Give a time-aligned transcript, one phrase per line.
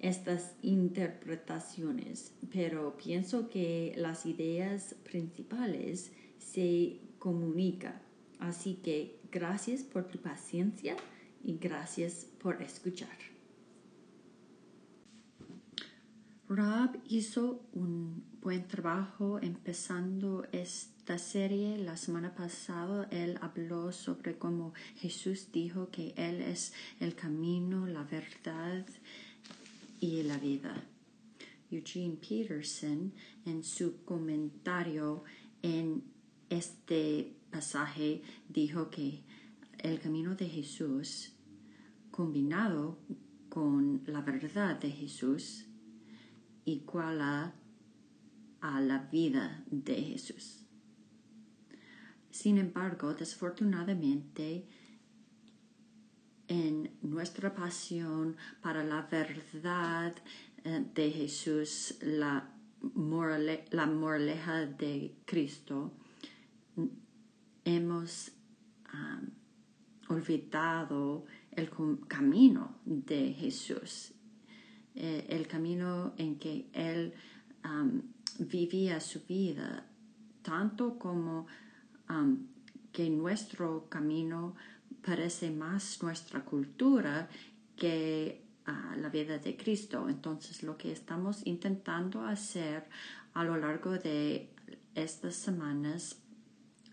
[0.00, 8.00] estas interpretaciones, pero pienso que las ideas principales se comunican.
[8.38, 10.96] Así que gracias por tu paciencia
[11.42, 13.16] y gracias por escuchar.
[16.48, 21.76] Rob hizo un buen trabajo empezando esta serie.
[21.78, 28.04] La semana pasada él habló sobre cómo Jesús dijo que Él es el camino, la
[28.04, 28.86] verdad
[30.06, 30.84] y la vida.
[31.70, 33.12] Eugene Peterson
[33.44, 35.24] en su comentario
[35.62, 36.04] en
[36.48, 39.24] este pasaje dijo que
[39.78, 41.32] el camino de Jesús
[42.12, 42.98] combinado
[43.48, 45.66] con la verdad de Jesús
[46.64, 47.54] iguala
[48.60, 50.62] a la vida de Jesús.
[52.30, 54.68] Sin embargo, desafortunadamente,
[56.48, 60.14] en nuestra pasión para la verdad
[60.64, 62.50] eh, de Jesús, la,
[62.94, 65.92] moraleja de Cristo,
[67.64, 68.30] hemos
[70.08, 71.70] olvidado el
[72.06, 74.12] camino de Jesús.
[74.94, 77.12] Eh, el camino en que él
[78.38, 79.86] vivía su vida,
[80.42, 81.46] tanto como
[82.92, 84.54] que nuestro camino
[85.02, 87.28] parece más nuestra cultura
[87.76, 88.46] que
[88.96, 90.08] la vida de Cristo.
[90.08, 92.88] Entonces, lo que estamos intentando hacer
[93.34, 94.50] a lo largo de
[94.94, 96.16] estas semanas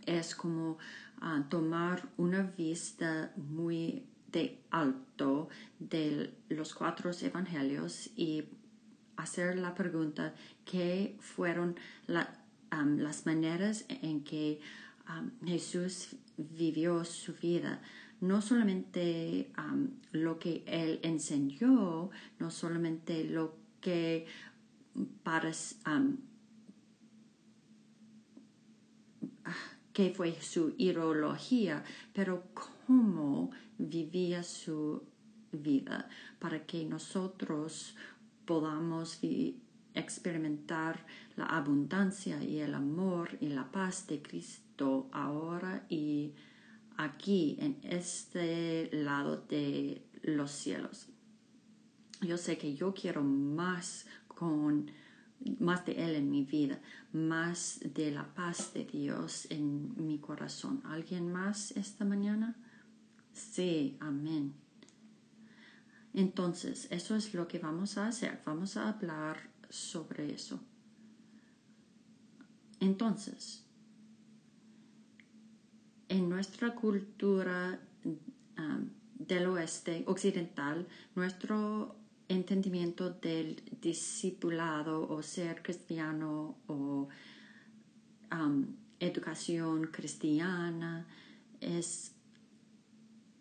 [0.06, 0.78] es como
[1.22, 5.50] ah, tomar una vista muy de alto
[5.80, 8.46] de los cuatro evangelios y
[9.16, 10.34] hacer la pregunta
[10.66, 11.76] qué fueron
[12.08, 14.60] las maneras en que
[15.46, 17.82] Jesús vivió su vida.
[18.22, 19.52] No solamente
[20.12, 24.26] lo que él enseñó, no solamente lo que
[25.24, 25.52] para,
[29.92, 31.84] que fue su ideología,
[32.14, 35.04] pero cómo vivía su
[35.52, 37.96] vida para que nosotros
[38.46, 39.20] podamos
[39.94, 41.06] experimentar
[41.36, 44.63] la abundancia y el amor y la paz de Cristo
[45.12, 46.34] ahora y
[46.98, 51.08] aquí en este lado de los cielos.
[52.22, 54.92] Yo sé que yo quiero más con
[55.60, 56.80] más de Él en mi vida,
[57.12, 60.82] más de la paz de Dios en mi corazón.
[60.86, 62.56] ¿Alguien más esta mañana?
[63.34, 64.54] Sí, amén.
[66.14, 68.42] Entonces, eso es lo que vamos a hacer.
[68.46, 70.62] Vamos a hablar sobre eso.
[72.80, 73.63] Entonces,
[76.14, 80.86] en nuestra cultura um, del oeste occidental,
[81.16, 81.96] nuestro
[82.28, 87.10] entendimiento del discipulado o ser cristiano o
[88.32, 88.66] um,
[89.00, 91.08] educación cristiana
[91.60, 92.14] es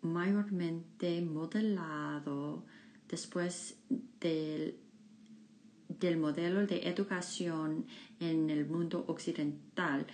[0.01, 2.65] mayormente modelado
[3.07, 3.77] después
[4.19, 4.79] del,
[5.89, 7.85] del modelo de educación
[8.19, 10.07] en el mundo occidental,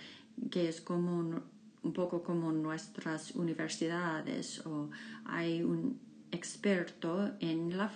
[0.50, 1.42] que es como
[1.82, 4.90] un, poco como nuestras universidades o
[5.24, 5.98] hay un
[6.32, 7.90] experto en la,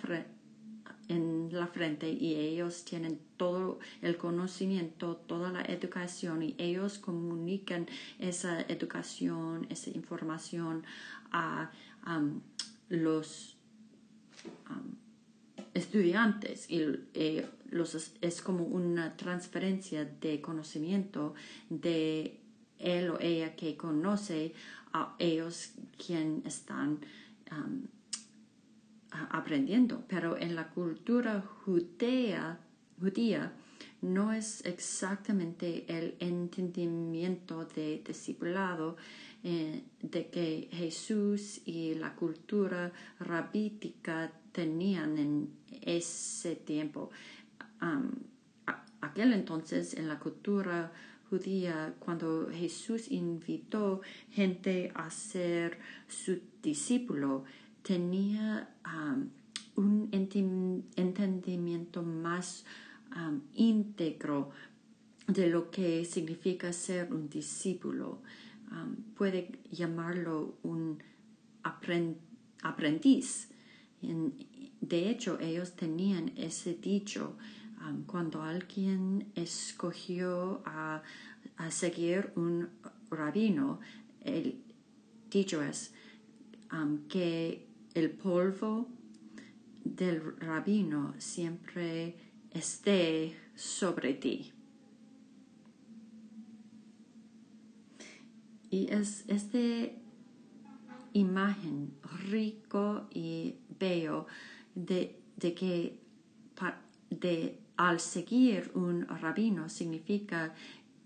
[1.09, 7.87] en la frente y ellos tienen todo el conocimiento, toda la educación y ellos comunican
[8.19, 10.85] esa educación, esa información
[11.31, 11.71] a
[12.89, 13.57] los
[15.75, 16.71] estudiantes.
[16.71, 16.83] Y
[17.15, 21.35] eh, los, es como una transferencia de conocimiento
[21.69, 22.41] de
[22.79, 24.55] él o ella que conoce
[24.93, 27.00] a ellos quien están
[29.31, 32.59] aprendiendo, pero en la cultura judía,
[33.00, 33.53] judía
[34.03, 38.97] no es exactamente el entendimiento de discipulado
[39.43, 45.50] eh, de que Jesús y la cultura rabítica tenían en
[45.82, 47.11] ese tiempo.
[49.00, 50.93] aquel entonces, en la cultura
[51.31, 54.00] judía, cuando Jesús invitó
[54.31, 55.79] gente a ser
[56.09, 57.44] su discípulo,
[57.82, 58.75] tenía
[59.76, 60.09] un
[60.97, 62.65] entendimiento más
[63.55, 64.50] íntegro
[65.26, 68.20] de lo que significa ser un discípulo.
[69.17, 71.03] puede llamarlo un
[71.62, 73.49] aprendiz.
[74.81, 77.37] de hecho, ellos tenían ese dicho
[78.07, 81.03] cuando alguien escogió a,
[81.71, 82.69] seguir un
[83.11, 83.81] rabino,
[84.23, 84.63] el
[85.31, 85.93] dicho es
[87.09, 88.89] que el polvo
[89.85, 92.17] del rabino siempre
[92.51, 94.53] esté sobre ti.
[98.71, 99.59] Y es esta
[101.13, 101.95] imagen
[102.29, 104.27] rico y bello
[104.75, 106.01] de, de que
[107.11, 110.55] de, al seguir un rabino significa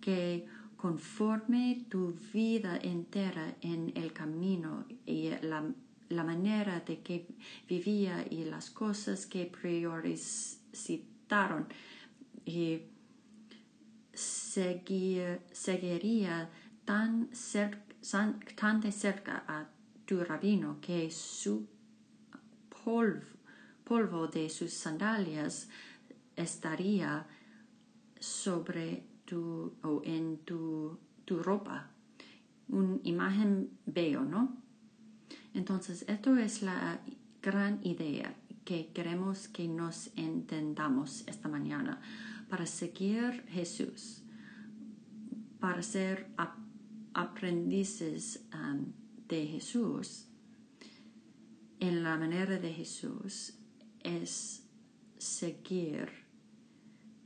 [0.00, 5.64] que conforme tu vida entera en el camino y la
[6.08, 7.28] la manera de que
[7.68, 11.68] vivía y las cosas que priorizaron
[12.44, 12.82] y
[14.14, 15.38] seguiría
[16.84, 17.30] tan,
[18.56, 19.68] tan de cerca a
[20.06, 21.66] tu rabino que su
[22.84, 25.68] polvo, de sus sandalias
[26.38, 27.26] estaría
[28.18, 31.90] sobre tu o en tu, tu ropa.
[32.68, 34.56] Una imagen veo, ¿no?
[35.54, 37.00] Entonces, esto es la
[37.42, 42.00] gran idea que queremos que nos entendamos esta mañana
[42.48, 44.22] para seguir Jesús,
[45.60, 46.28] para ser
[47.14, 48.92] aprendices um,
[49.26, 50.26] de Jesús.
[51.80, 53.54] En la manera de Jesús
[54.00, 54.64] es
[55.16, 56.27] seguir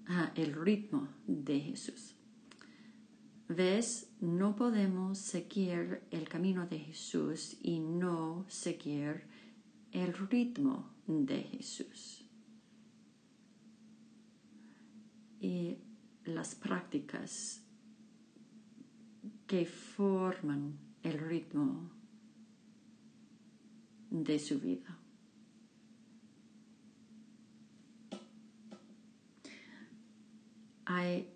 [0.08, 2.14] uh, el ritmo de Jesús.
[3.49, 4.10] ¿Ves?
[4.20, 9.25] No podemos seguir el camino de Jesús y no seguir
[9.90, 12.25] el ritmo de Jesús.
[15.40, 15.76] Y
[16.25, 17.62] las prácticas
[19.46, 21.90] que forman el ritmo
[24.10, 25.01] de su vida.
[30.94, 31.32] Hay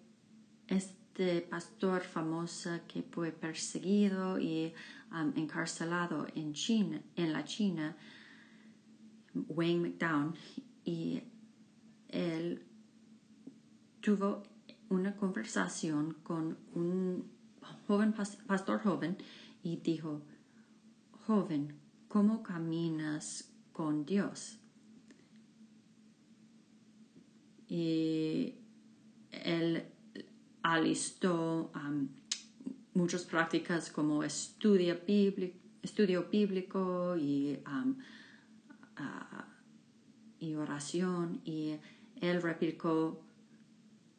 [0.67, 4.75] este pastor famoso que fue perseguido y
[5.11, 7.97] um, encarcelado en China, en la China,
[9.49, 10.35] Wayne McDowell,
[10.85, 11.23] y
[12.09, 12.67] él
[14.03, 14.43] tuvo
[14.91, 17.25] una conversación con un
[17.87, 19.17] joven pastor joven
[19.63, 20.21] y dijo,
[21.27, 24.59] joven, ¿cómo caminas con Dios?
[27.69, 28.66] Y
[29.47, 29.85] él
[30.63, 31.71] alistó
[32.95, 35.57] muchas prácticas como estudio bíblico,
[36.31, 37.59] bíblico y,
[40.57, 41.77] oración y
[42.21, 43.23] él replicó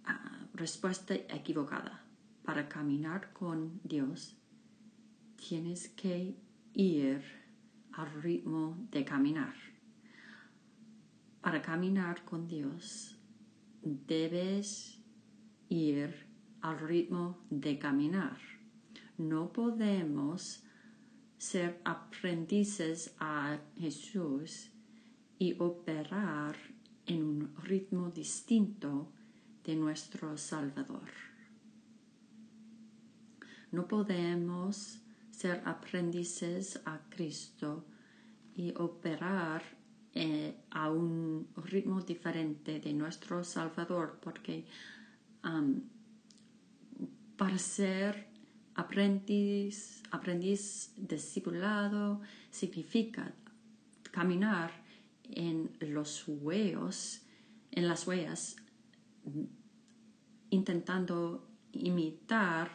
[0.05, 2.03] uh, respuesta equivocada.
[2.43, 4.35] Para caminar con Dios
[5.35, 6.35] tienes que
[6.73, 7.21] ir
[7.93, 9.55] al ritmo de caminar.
[11.41, 13.17] Para caminar con Dios
[13.81, 14.96] debes
[15.69, 16.27] ir
[16.61, 18.37] al ritmo de caminar.
[19.17, 20.63] No podemos
[21.37, 24.69] ser aprendices a Jesús
[25.39, 26.55] y operar
[27.05, 29.11] en un ritmo distinto
[29.63, 31.09] de nuestro Salvador.
[33.71, 34.99] No podemos
[35.31, 37.85] ser aprendices a Cristo
[38.55, 39.61] y operar
[40.15, 44.65] eh, a un ritmo diferente de nuestro Salvador porque
[47.37, 48.27] para ser
[48.75, 53.33] aprendiz, aprendiz discipulado significa
[54.11, 54.71] caminar
[55.23, 57.21] en los huellos,
[57.71, 58.55] en las huellas,
[60.49, 62.71] intentando imitar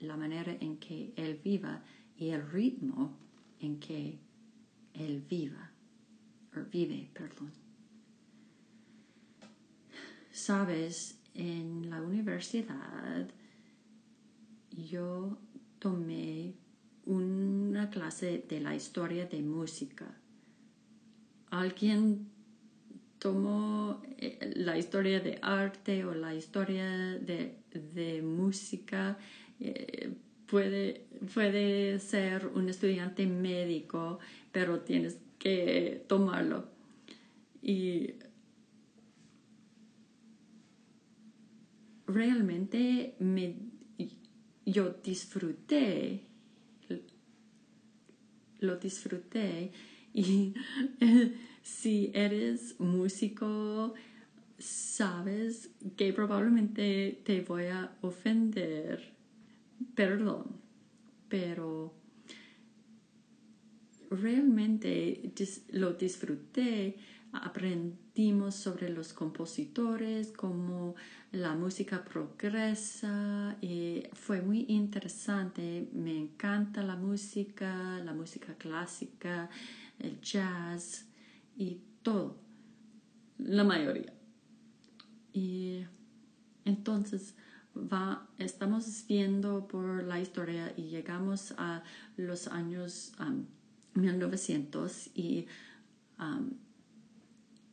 [0.00, 1.82] la manera en que él viva
[2.16, 3.16] y el ritmo
[3.60, 4.18] en que
[4.94, 5.70] él viva,
[6.70, 7.52] vive, perdón.
[10.30, 13.28] Sabes, en la universidad
[14.70, 15.38] yo
[15.78, 16.54] tomé
[17.04, 20.06] una clase de la historia de música.
[21.50, 22.28] alguien
[23.18, 29.16] tomó eh, la historia de arte o la historia de, música,
[29.60, 30.10] eh,
[30.46, 34.18] puede, puede ser un estudiante médico,
[34.50, 36.66] pero tienes que tomarlo.
[37.62, 38.14] Y
[42.12, 43.56] realmente me,
[44.64, 46.22] yo disfruté,
[48.60, 49.72] lo disfruté
[50.14, 50.54] y
[51.62, 53.94] si eres músico,
[54.58, 59.12] sabes que probablemente te voy a ofender.
[59.94, 60.44] Perdón,
[61.28, 61.92] pero
[64.10, 65.32] realmente
[65.70, 66.96] lo disfruté.
[68.50, 70.94] Sobre los compositores, cómo
[71.30, 73.56] la música progresa.
[73.62, 75.88] Y fue muy interesante.
[75.94, 79.48] Me encanta la música, la música clásica,
[79.98, 81.06] el jazz
[81.56, 82.36] y todo,
[83.38, 84.12] la mayoría.
[85.32, 85.86] Y
[86.66, 87.34] entonces
[87.74, 91.82] va, estamos viendo por la historia y llegamos a
[92.18, 93.14] los años
[93.94, 95.46] 1900 y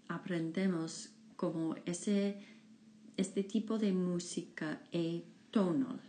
[0.10, 2.44] aprendemos como ese,
[3.16, 6.02] este tipo de música atonal.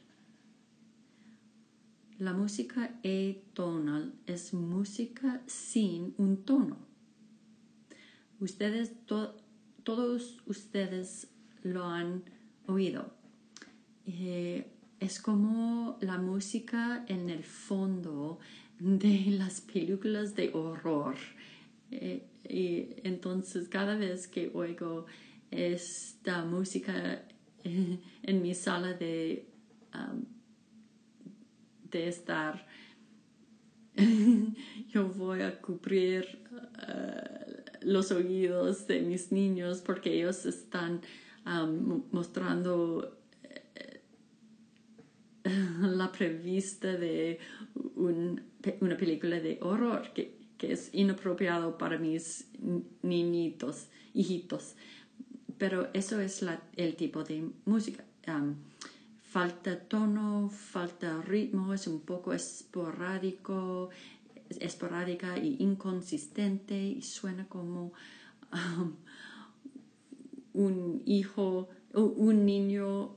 [2.18, 6.90] La música atonal es música sin un tono
[8.40, 8.92] Ustedes,
[9.84, 11.28] todos ustedes
[11.62, 12.24] lo han
[12.66, 13.12] oído.
[14.06, 14.66] Eh,
[14.98, 18.38] es como la música en el fondo
[18.78, 21.16] de las películas de horror.
[21.90, 25.06] Eh, y entonces cada vez que oigo
[25.50, 27.22] esta música
[27.64, 29.46] en mi sala de,
[31.90, 32.66] de estar,
[34.88, 41.00] yo voy a cubrir uh, los oídos de mis niños porque ellos están
[42.12, 44.00] mostrando eh,
[45.80, 47.38] la prevista de
[47.94, 52.48] una película de horror que, es inapropiado para mis
[53.02, 54.74] niñitos, hijitos.
[55.58, 56.44] Pero eso es
[56.76, 58.04] el tipo de música.
[59.22, 63.90] falta tono, falta ritmo, es un poco esporádico,
[64.58, 67.92] esporádica y inconsistente y suena como
[70.52, 73.14] un hijo, un niño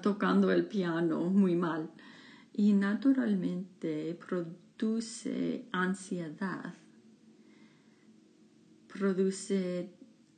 [0.00, 1.90] tocando el piano muy mal.
[2.52, 6.74] Y naturalmente produce ansiedad,
[8.92, 9.90] produce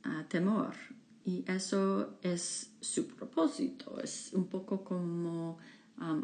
[0.05, 0.73] uh, temor.
[1.25, 5.57] Y eso es su propósito, es un poco como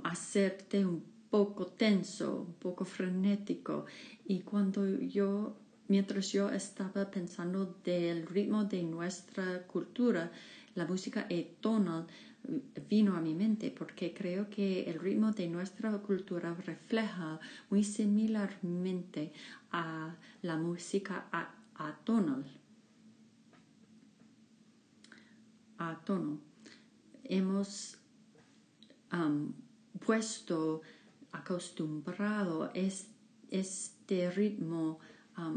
[0.04, 3.86] hacerte un poco tenso, un poco frenético.
[4.25, 10.32] Y cuando yo, mientras yo estaba pensando del ritmo de nuestra cultura,
[10.75, 12.06] la música etonal
[12.89, 19.31] vino a mi mente porque creo que el ritmo de nuestra cultura refleja muy similarmente
[19.71, 21.27] a la música
[21.75, 22.45] atonal
[25.77, 26.39] a tono.
[27.24, 27.98] Hemos
[30.05, 30.81] puesto
[31.31, 35.00] acostumbrado este ritmo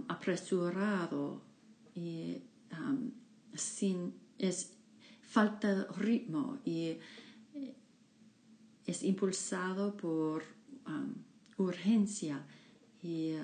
[0.08, 1.42] apresurado
[1.94, 2.42] y
[3.54, 4.14] sin
[5.34, 6.96] falta ritmo y
[7.54, 7.74] eh,
[8.86, 10.44] es impulsado por
[11.56, 12.46] urgencia
[13.02, 13.34] y,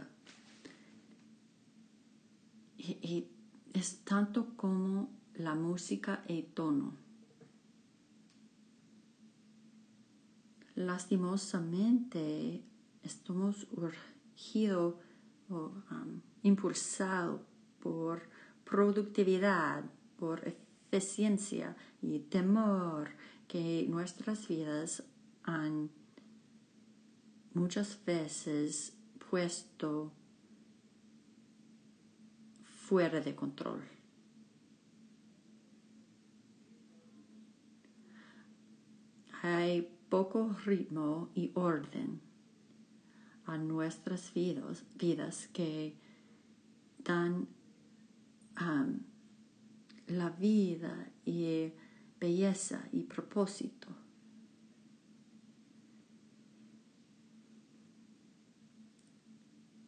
[2.79, 3.27] y,
[3.73, 6.95] es tanto como la música y tono.
[10.77, 12.63] Lastimosamente,
[13.03, 14.95] estamos urgidos
[15.49, 17.41] o um, impulsados
[17.81, 18.23] por
[18.65, 19.85] productividad,
[20.17, 20.70] por eficiencia
[22.03, 23.11] y temor
[23.49, 25.03] que nuestras vidas
[25.45, 25.91] han
[27.55, 28.93] muchas veces
[29.31, 30.13] puesto
[32.63, 33.83] fuera de control.
[39.43, 42.21] hay poco ritmo y orden
[43.47, 45.97] a nuestras vidas, que
[46.99, 47.49] dan
[50.11, 51.73] la vida y
[52.19, 53.89] belleza y propósito.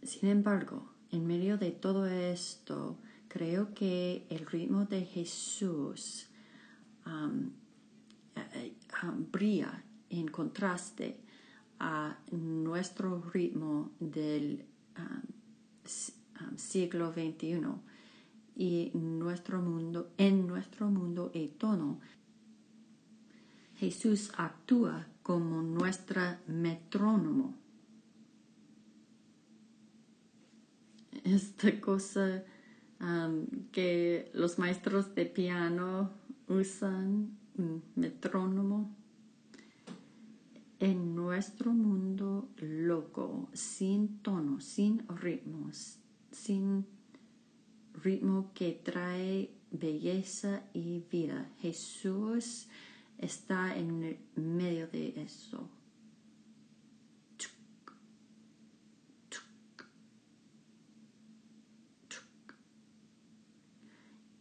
[0.02, 2.98] Sin embargo, en medio de todo esto,
[3.28, 6.26] creo que el ritmo de Jesús
[7.06, 7.50] um,
[9.30, 11.20] brilla en contraste
[11.78, 14.64] a nuestro ritmo del
[16.56, 17.60] siglo XXI
[18.56, 22.00] y nuestro mundo, en nuestro mundo eterno,
[23.76, 27.54] Jesús actúa como nuestra metrónomo.
[31.24, 32.44] Esta cosa
[33.00, 36.10] um, que los maestros de piano
[36.48, 38.94] usan, un metrónomo,
[40.78, 45.98] en nuestro mundo loco, sin tono, sin ritmos,
[46.32, 46.86] sin
[47.94, 51.50] ritmo que trae belleza y vida.
[51.60, 52.68] Jesús
[53.18, 55.68] está en medio de eso.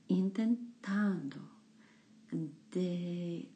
[0.07, 1.37] Intentando
[2.71, 3.49] de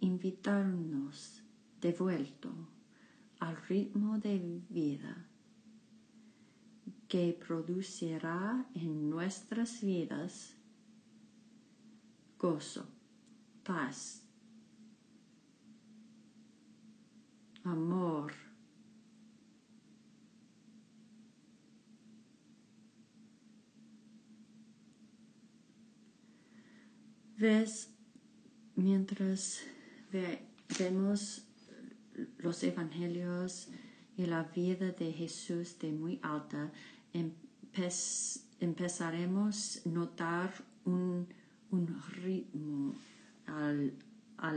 [0.00, 1.42] invitarnos
[1.80, 2.52] de vuelto
[3.38, 5.31] al ritmo de vida
[7.12, 10.54] que producirá en nuestras vidas
[12.38, 12.86] gozo,
[13.62, 14.22] paz,
[17.64, 18.32] amor,
[27.36, 27.90] ves
[28.74, 29.60] mientras
[30.78, 31.44] vemos
[32.38, 33.68] los evangelios
[34.16, 36.72] y la vida de Jesús de muy alta,
[38.60, 40.52] empezaremos a notar
[40.84, 41.26] un,
[42.22, 42.94] ritmo
[43.46, 44.52] a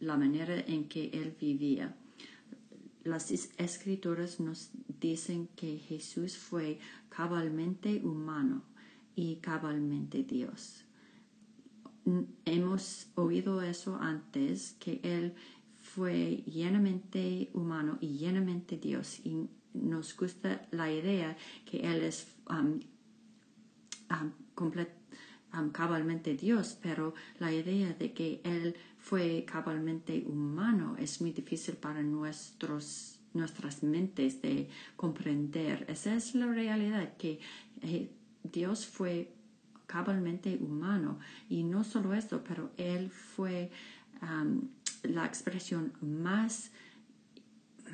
[0.00, 1.94] la manera en que él vivía.
[3.04, 4.70] Las escrituras nos
[5.00, 6.78] dicen que Jesús fue
[7.08, 8.62] cabalmente humano
[9.14, 10.84] y cabalmente Dios.
[12.44, 15.34] Hemos oído eso antes, que Él
[15.80, 19.20] fue llenamente humano y llenamente Dios.
[19.74, 22.80] Nos gusta la idea que Él es um,
[24.10, 24.32] um,
[25.58, 31.76] um, cabalmente Dios, pero la idea de que Él fue cabalmente humano es muy difícil
[31.76, 35.86] para nuestros, nuestras mentes de comprender.
[35.88, 37.40] Esa es la realidad, que
[37.82, 38.10] eh,
[38.42, 39.32] Dios fue
[39.86, 43.70] cabalmente humano y no solo esto, pero Él fue
[45.02, 46.70] la expresión más,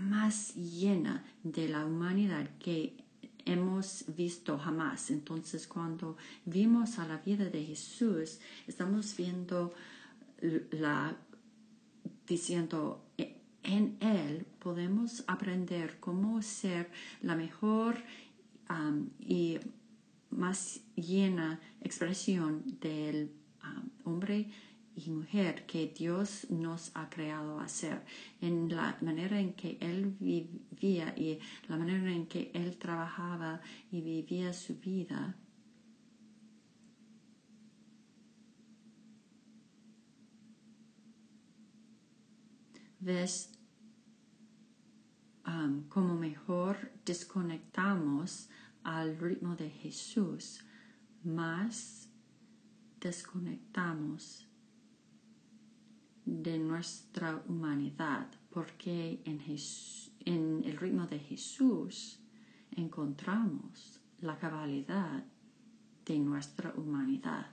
[0.00, 2.96] más llena de la humanidad que
[3.44, 5.10] hemos visto jamás.
[5.10, 9.72] Entonces, cuando vimos a la vida de Jesús, estamos viendo
[10.70, 11.16] la
[12.26, 13.04] diciendo
[13.62, 16.90] en él podemos aprender cómo ser
[17.22, 17.96] la mejor
[18.70, 19.58] um, y
[20.30, 23.30] más llena expresión del
[23.62, 24.50] um, hombre
[24.96, 28.02] y mujer que Dios nos ha creado a ser,
[28.40, 33.60] en la manera en que Él vivía y la manera en que Él trabajaba
[33.92, 35.36] y vivía su vida.
[42.98, 43.52] Ves
[45.46, 48.48] um, como mejor desconectamos
[48.82, 50.64] al ritmo de Jesús,
[51.22, 52.08] más
[52.98, 54.45] desconectamos
[56.26, 62.18] de nuestra humanidad, porque en, el ritmo de Jesús
[62.72, 65.24] encontramos la cabalidad
[66.04, 67.46] de nuestra humanidad.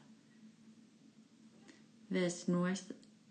[2.09, 2.47] ¿Ves?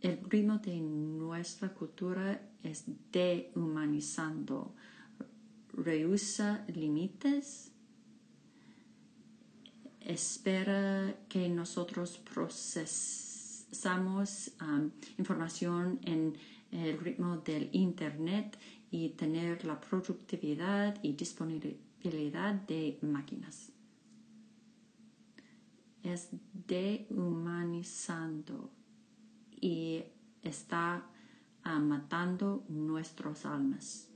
[0.01, 4.75] el ritmo de nuestra cultura es dehumanizando,
[5.73, 7.71] rehúsa límites,
[10.01, 13.32] espera que nosotros procesemos
[13.73, 16.37] usamos um, información en
[16.71, 18.57] el ritmo del Internet
[18.91, 23.73] y tener la productividad y disponibilidad de máquinas.
[26.03, 28.71] Es dehumanizando
[29.59, 30.03] y
[30.43, 31.07] está
[31.65, 34.11] uh, matando nuestras almas.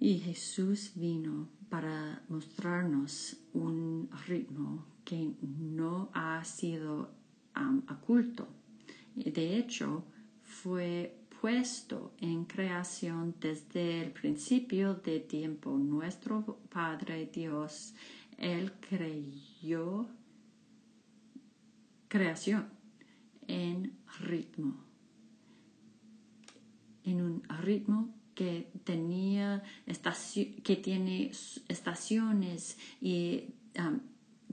[0.00, 7.10] Y Jesús vino para mostrarnos un ritmo que no ha sido
[7.88, 8.48] oculto.
[9.14, 10.04] De hecho,
[10.42, 15.78] fue puesto en creación desde el principio de tiempo.
[15.78, 17.94] Nuestro Padre Dios,
[18.36, 20.08] Él creyó
[22.08, 22.68] creación
[23.46, 24.84] en ritmo,
[27.04, 29.62] en un ritmo que tenía
[30.64, 31.30] que tiene
[31.68, 33.54] estaciones y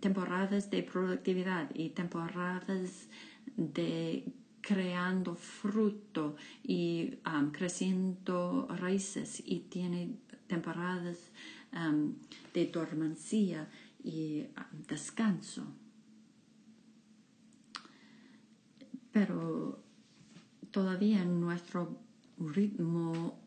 [0.04, 3.08] temporadas de productividad y temporadas
[3.56, 4.26] de
[4.60, 11.32] creando fruto y um, creciendo raíces y tiene temporadas
[11.72, 12.16] um,
[12.54, 13.70] de dormancia
[14.04, 15.64] y um, descanso.
[19.14, 19.80] Pero
[20.70, 21.98] todavía nuestro
[22.40, 23.40] ritmo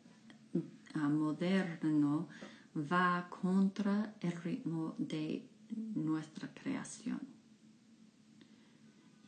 [0.95, 2.29] moderno
[2.75, 7.21] va contra el ritmo de nuestra creación.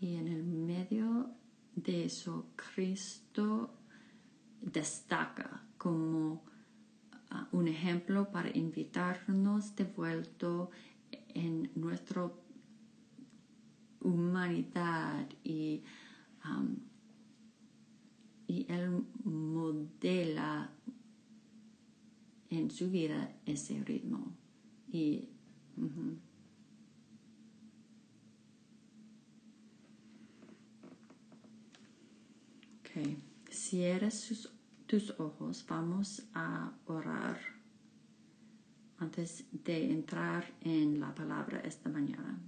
[0.00, 1.30] Y en el medio
[1.74, 3.74] de eso, Cristo
[4.60, 6.42] destaca como
[7.30, 10.68] ah, un ejemplo para invitarnos de vuelta
[11.34, 12.30] en nuestra
[14.00, 15.82] humanidad y,
[18.46, 20.70] y él modela
[22.50, 24.32] en su vida ese ritmo.
[24.90, 25.28] Y,
[33.50, 34.48] Si eres
[34.86, 37.38] tus ojos, vamos a orar
[38.98, 42.38] antes de entrar en la palabra esta mañana.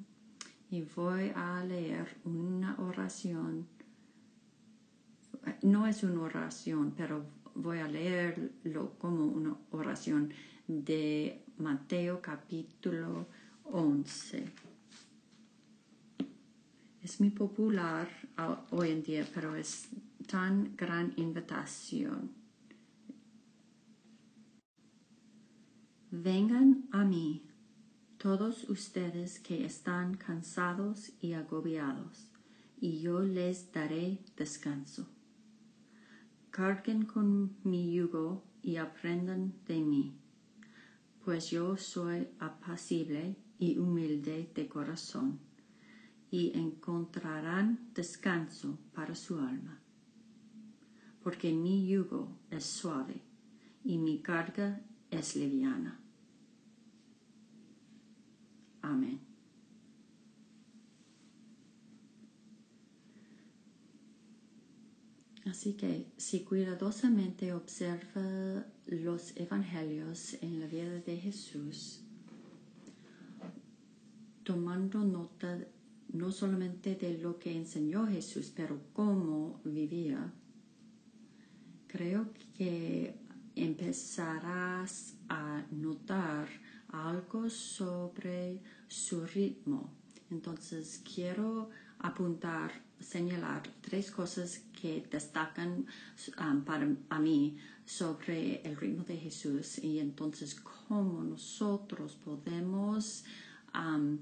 [0.70, 3.66] Y voy a leer una oración.
[5.62, 10.32] No es una oración, pero voy a leerlo como una oración
[10.66, 13.26] de Mateo capítulo
[13.64, 14.44] 11.
[17.02, 18.08] Es muy popular
[18.70, 19.88] hoy en día, pero es
[20.30, 22.30] tan gran invitación.
[26.12, 27.48] Vengan a mí
[28.16, 32.30] todos ustedes que están cansados y agobiados,
[32.80, 35.08] y yo les daré descanso.
[36.50, 40.16] Carguen con mi yugo y aprendan de mí,
[41.24, 45.40] pues yo soy apacible y humilde de corazón,
[46.30, 49.80] y encontrarán descanso para su alma,
[51.22, 53.20] porque mi yugo es suave
[53.84, 54.80] y mi carga
[55.10, 56.00] es liviana.
[58.82, 59.20] Amén.
[65.46, 72.02] Así que si cuidadosamente observa los evangelios en la vida de Jesús,
[74.44, 75.58] tomando nota
[76.12, 80.32] no solamente de lo que enseñó Jesús, pero cómo vivía,
[81.90, 83.14] creo que
[83.56, 86.48] empezarás a notar
[86.88, 89.90] algo sobre su ritmo.
[90.30, 95.86] Entonces quiero apuntar, señalar tres cosas que destacan
[96.38, 103.24] um, para a mí sobre el ritmo de Jesús y entonces cómo nosotros podemos
[103.74, 104.18] um,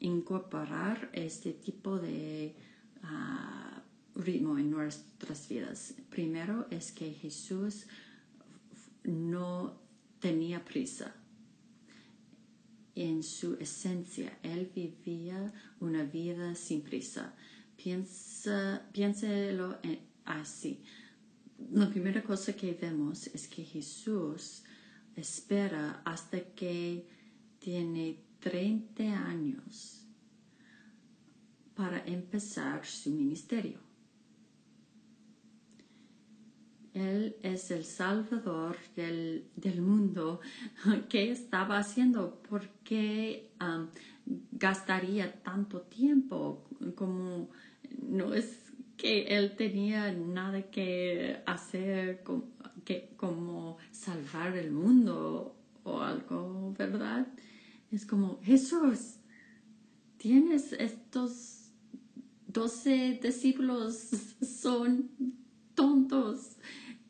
[0.00, 2.54] incorporar este tipo de
[3.04, 3.67] uh,
[4.18, 5.94] ritmo en nuestras vidas.
[6.10, 7.86] Primero es que Jesús
[9.04, 9.80] no
[10.20, 11.14] tenía prisa
[12.94, 14.38] en su esencia.
[14.42, 17.34] Él vivía una vida sin prisa.
[17.76, 19.78] Piensa, piénselo
[20.24, 20.82] así.
[21.72, 24.64] La primera cosa que vemos es que Jesús
[25.14, 27.06] espera hasta que
[27.60, 30.04] tiene 30 años
[31.74, 33.87] para empezar su ministerio.
[37.00, 39.44] Él es el Salvador del,
[39.80, 40.40] mundo.
[41.08, 42.40] ¿Qué estaba haciendo?
[42.48, 43.50] ¿Por qué
[44.52, 46.64] gastaría tanto tiempo?
[46.94, 47.50] Como
[48.02, 52.24] no es que él tenía nada que hacer
[52.84, 57.26] que, como salvar el mundo o algo, ¿verdad?
[57.90, 59.16] Es como, Jesús,
[60.16, 61.70] tienes estos
[62.46, 64.10] doce discípulos,
[64.42, 65.10] son
[65.74, 66.56] tontos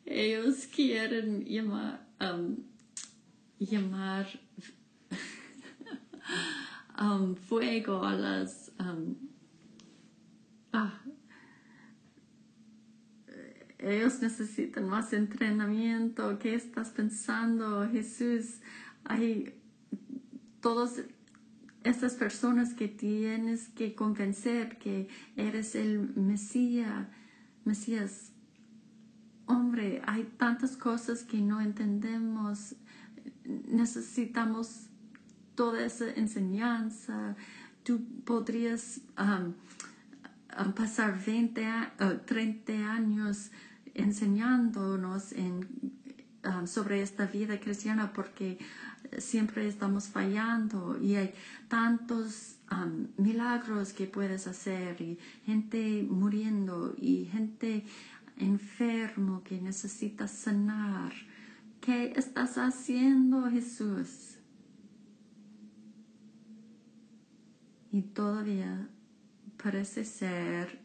[0.08, 1.44] ellos quieren
[2.20, 2.56] um,
[3.58, 4.26] llamar
[7.00, 8.72] um, fuego a las...
[8.80, 9.16] Um,
[10.72, 10.98] ah,
[13.78, 16.38] ellos necesitan más entrenamiento.
[16.38, 18.60] ¿Qué estás pensando, Jesús?
[19.04, 19.54] Hay
[20.60, 21.02] todas
[21.84, 27.06] estas personas que tienes que convencer que eres el Mesías.
[27.64, 28.32] Mesías
[29.48, 32.76] hombre, hay tantas cosas que no entendemos,
[33.44, 34.86] necesitamos
[35.54, 37.34] toda esa enseñanza.
[37.82, 39.54] Tú podrías um,
[40.62, 41.66] um, pasar 20,
[42.26, 43.50] 30 años
[43.94, 45.66] enseñándonos en,
[46.44, 48.58] um, sobre esta vida cristiana porque
[49.16, 51.32] siempre estamos fallando y hay
[51.68, 57.84] tantos um, milagros que puedes hacer y gente muriendo y gente
[58.38, 61.12] enfermo que necesita sanar.
[61.80, 64.38] ¿Qué estás haciendo, Jesús?
[67.90, 68.88] Y todavía
[69.62, 70.80] parece ser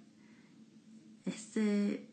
[1.26, 2.10] este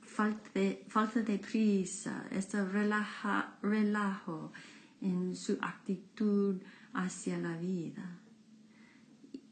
[0.00, 4.52] falta de, falta de prisa, este relaja, relajo
[5.00, 6.60] en su actitud
[6.92, 8.18] hacia la vida.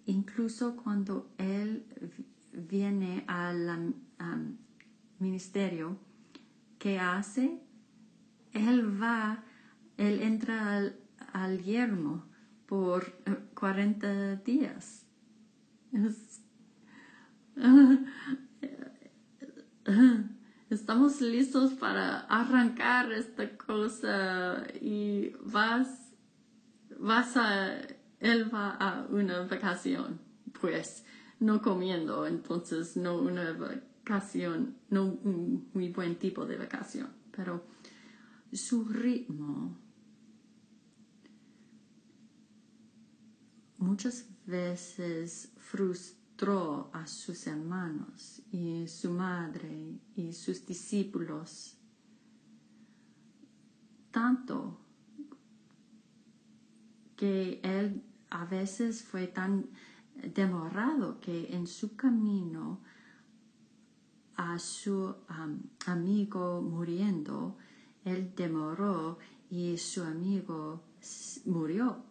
[0.07, 1.85] Incluso cuando él
[2.59, 3.95] viene al
[5.19, 5.97] ministerio,
[6.79, 7.61] ¿qué hace?
[8.53, 9.45] Él va,
[9.97, 10.93] él entra
[11.33, 12.27] al, yermo
[12.67, 13.13] por
[13.55, 15.07] 40 días.
[20.71, 26.13] estamos listos para arrancar esta cosa y vas,
[26.99, 27.79] vas a,
[28.21, 30.21] él va a una vacación,
[30.61, 31.05] pues
[31.41, 37.65] no comiendo, entonces no una vacación, no un muy buen tipo de vacación, pero
[38.53, 39.77] su ritmo
[43.79, 51.77] muchas veces frustró a sus hermanos y su madre y sus discípulos.
[54.11, 54.81] Tanto
[57.17, 59.69] que él a veces fue tan
[60.23, 62.81] demorado que en su camino
[64.37, 65.15] a su
[65.87, 67.57] amigo muriendo,
[68.05, 69.19] él demoró
[69.51, 70.83] y su amigo
[71.47, 72.05] murió.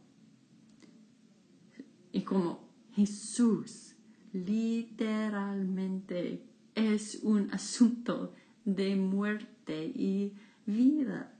[2.11, 3.95] Y como Jesús
[4.33, 6.43] literalmente
[6.75, 8.33] es un asunto
[8.65, 10.33] de muerte y
[10.65, 11.33] vida.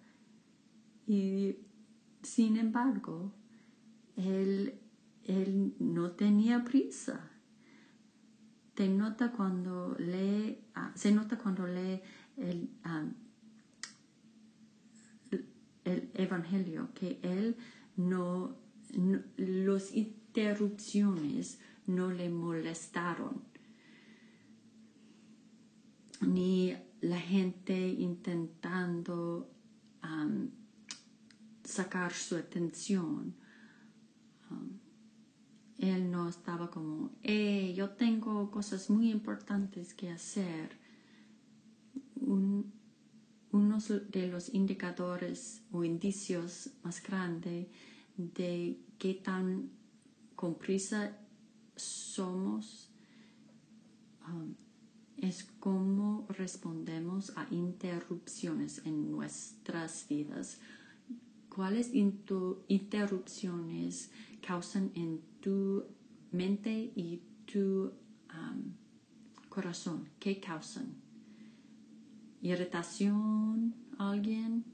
[1.06, 1.58] Y
[2.24, 3.32] sin embargo,
[4.16, 4.80] él,
[5.28, 7.30] él no tenía prisa.
[8.74, 12.02] Te nota cuando lee, ah, se nota cuando lee
[12.38, 13.06] el, ah,
[15.84, 17.56] el Evangelio que él
[17.96, 18.56] no,
[18.96, 23.42] no los interrupciones no le molestaron,
[26.22, 29.50] ni la gente intentando
[30.04, 30.50] um,
[31.64, 33.36] sacar su atención.
[34.50, 34.77] Um,
[35.78, 40.78] él no estaba como, eh, yo tengo cosas muy importantes que hacer.
[43.52, 47.68] uno de los indicadores o indicios más grandes
[48.18, 49.70] de qué tan
[50.36, 50.58] con
[51.76, 52.90] somos
[54.28, 54.54] um,
[55.18, 60.60] es cómo respondemos a interrupciones en nuestras vidas.
[61.58, 64.12] ¿Cuáles interrupciones
[64.46, 65.84] causan en tu
[66.32, 67.92] mente y tu
[69.50, 70.08] corazón?
[70.20, 70.94] ¿Qué causan?
[72.44, 73.74] ¿Irritación?
[73.98, 74.66] ¿Alguien?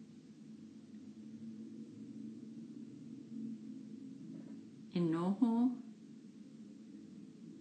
[4.93, 5.71] enojo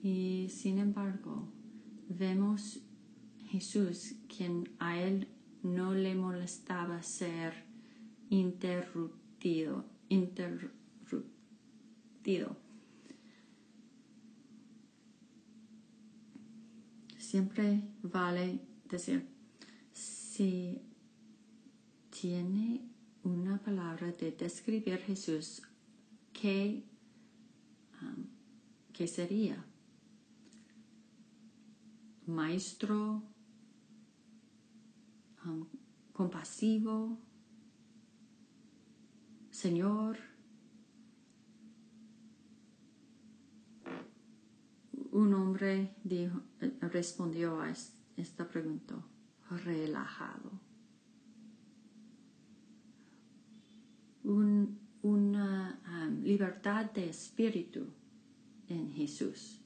[0.03, 1.49] y sin embargo
[2.09, 2.81] vemos
[3.47, 5.29] Jesús quien a él
[5.63, 7.71] no le molestaba ser
[8.33, 10.73] interrumpido, interrumpido.
[17.19, 19.27] Siempre vale decir,
[19.93, 20.81] si
[22.11, 22.81] tiene
[23.23, 25.63] una palabra de describir Jesús,
[26.33, 26.85] que
[28.03, 28.27] Um,
[28.93, 29.65] ¿qué sería?
[32.27, 33.23] Maestro,
[35.45, 35.67] um,
[36.13, 37.19] compasivo,
[39.63, 40.17] Señor,
[45.13, 46.41] un hombre dijo,
[46.81, 47.73] respondió a
[48.17, 48.97] esta pregunta,
[49.65, 50.51] relajado.
[54.25, 57.87] Un una um, libertad de espíritu
[58.69, 59.61] en Jesús,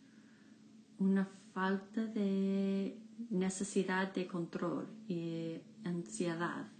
[0.98, 2.98] una falta de
[3.30, 6.75] necesidad de control y ansiedad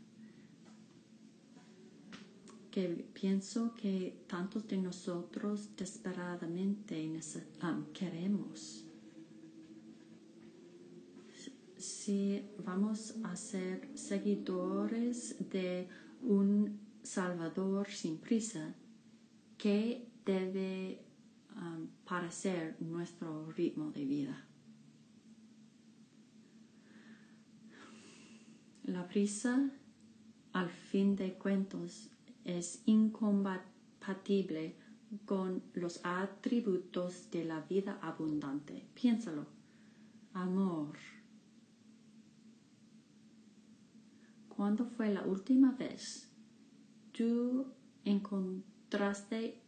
[2.76, 7.10] que pienso que tantos de nosotros desesperadamente
[7.94, 8.84] queremos.
[11.78, 15.88] Si vamos a ser seguidores de
[16.20, 18.74] un Salvador sin prisa,
[19.56, 21.00] que debe
[22.04, 24.46] parecer nuestro ritmo de vida.
[28.84, 29.70] La prisa,
[30.52, 32.10] al fin de cuentos,
[32.46, 34.76] es incompatible
[35.24, 38.86] con los atributos de la vida abundante.
[38.94, 39.46] Piénsalo.
[40.32, 40.96] Amor.
[44.48, 46.30] ¿Cuándo fue la última vez
[47.12, 47.66] tú
[48.04, 49.60] encontraste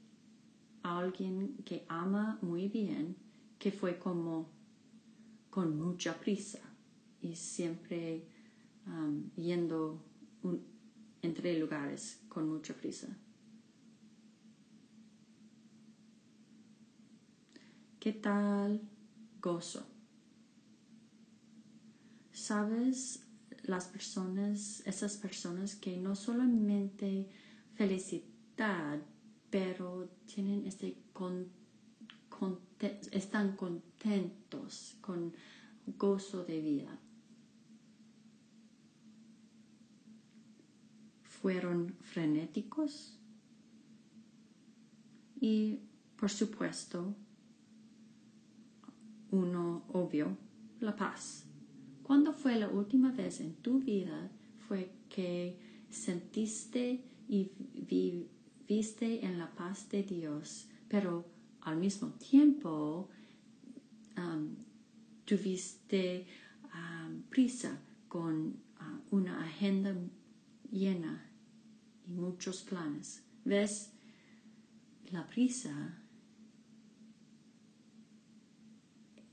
[0.82, 3.16] a alguien que ama muy bien,
[3.58, 4.50] que fue como
[5.50, 6.60] con mucha prisa
[7.20, 8.28] y siempre
[8.86, 10.04] um, yendo
[11.22, 13.08] entre lugares con mucha prisa?
[17.98, 18.80] ¿Qué tal
[19.40, 19.86] gozo?
[22.32, 23.24] ¿Sabes
[23.64, 27.28] las personas, esas personas que no solamente
[27.74, 29.00] felicidad,
[29.50, 30.96] pero tienen este
[33.10, 35.34] están contentos con
[35.86, 37.00] gozo de vida.
[41.40, 43.16] Fueron frenéticos
[45.40, 45.78] y,
[46.16, 47.14] por supuesto,
[49.30, 50.36] uno obvio,
[50.80, 51.44] la paz.
[52.02, 54.30] ¿Cuándo fue la última vez en tu vida
[54.66, 55.56] fue que
[55.90, 61.24] sentiste y viviste en la paz de Dios, pero
[61.60, 63.08] al mismo tiempo
[64.16, 64.56] um,
[65.24, 66.26] tuviste
[66.74, 69.94] um, prisa con uh, una agenda
[70.70, 71.27] llena
[72.08, 73.22] y muchos planes?
[73.44, 73.92] ¿Ves?
[75.10, 75.98] La prisa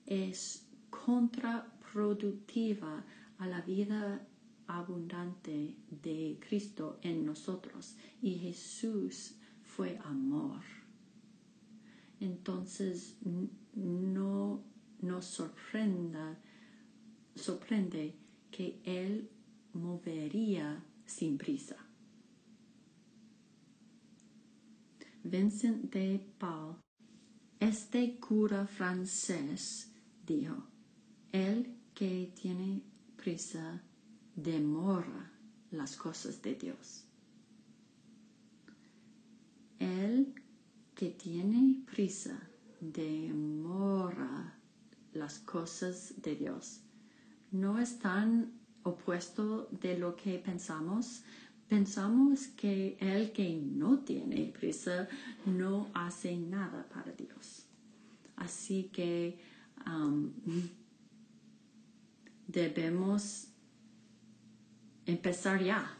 [0.06, 3.06] es contraproductiva
[3.38, 4.28] a la vida
[4.68, 10.62] abundante de Cristo en nosotros y Jesús fue amor.
[12.20, 13.18] Entonces
[13.74, 14.64] no
[15.02, 16.40] nos sorprenda,
[17.36, 18.16] sorprende
[18.50, 19.30] que Él
[19.74, 21.85] movería sin prisa.
[25.28, 26.76] Vincent de Paul,
[27.60, 29.92] este cura francés,
[30.24, 30.68] dijo,
[31.32, 32.84] el que tiene
[33.16, 33.82] prisa
[34.36, 35.32] demora
[35.72, 37.06] las cosas de Dios.
[39.80, 40.36] El
[40.94, 42.40] que tiene prisa
[42.80, 44.60] demora
[45.12, 46.82] las cosas de Dios.
[47.50, 51.24] No es tan opuesto de lo que pensamos.
[51.68, 55.08] Pensamos que el que no tiene prisa
[55.46, 57.66] no hace nada para Dios.
[58.36, 59.40] Así que
[59.88, 60.32] um,
[62.48, 63.48] debemos
[65.06, 65.98] empezar ya.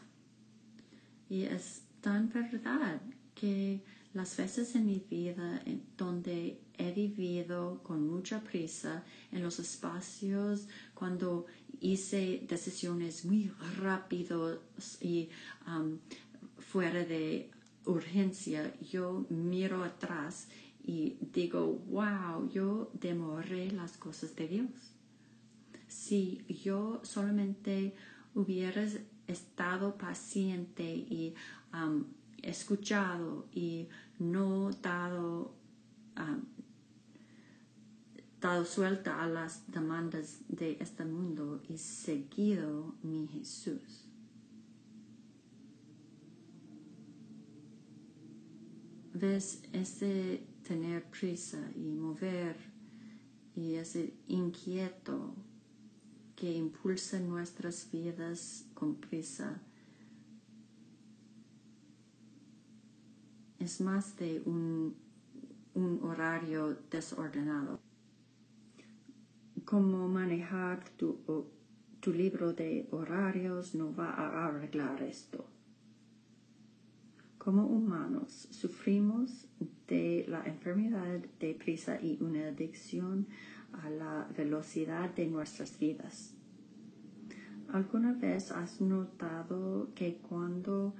[1.28, 3.00] Y es tan verdad
[3.34, 3.82] que
[4.14, 5.62] las veces en mi vida
[5.98, 11.46] donde he vivido con mucha prisa en los espacios cuando
[11.80, 14.58] hice decisiones muy rápidos
[15.00, 15.28] y
[15.66, 15.98] um,
[16.58, 17.50] fuera de
[17.84, 20.48] urgencia, yo miro atrás
[20.84, 24.70] y digo, wow, yo demoré las cosas de Dios.
[25.88, 27.94] Si yo solamente
[28.34, 28.84] hubiera
[29.26, 31.34] estado paciente y
[31.72, 32.04] um,
[32.42, 35.54] escuchado y no dado,
[36.16, 36.44] um,
[38.40, 44.06] dado suelta a las demandas de este mundo y seguido mi Jesús.
[49.18, 52.56] ves ese tener prisa y mover
[53.54, 55.34] y ese inquieto
[56.34, 59.58] que impulsa nuestras vidas con prisa.
[63.58, 64.94] Es más de un,
[66.02, 67.85] horario desordenado.
[69.66, 71.18] Cómo manejar tu,
[72.06, 75.44] libro de horarios no va a arreglar esto.
[77.36, 79.48] Como humanos sufrimos
[79.88, 83.26] de la enfermedad de prisa y una adicción
[83.72, 86.32] a la velocidad de nuestras vidas.
[87.72, 90.94] ¿Alguna vez has notado que cuando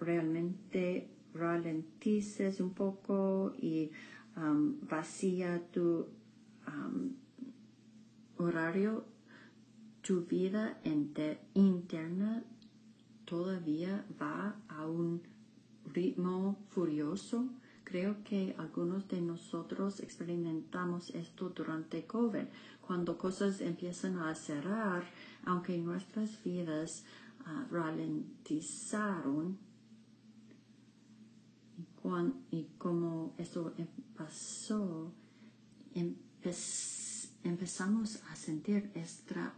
[0.00, 3.90] realmente ralentices un poco y
[4.34, 6.06] um, vacía tu
[8.38, 9.04] horario,
[10.02, 10.78] tu vida
[11.54, 12.44] interna
[13.24, 15.22] todavía va a un
[15.92, 17.48] ritmo furioso?
[17.84, 22.46] Creo que algunos de nosotros experimentamos esto durante COVID,
[22.80, 25.04] cuando cosas empiezan a cerrar,
[25.44, 27.04] aunque nuestras vidas
[27.40, 29.58] uh, ralentizaron.
[32.50, 35.10] Y, como eso em, pasó,
[37.44, 39.54] empezamos a sentir esta,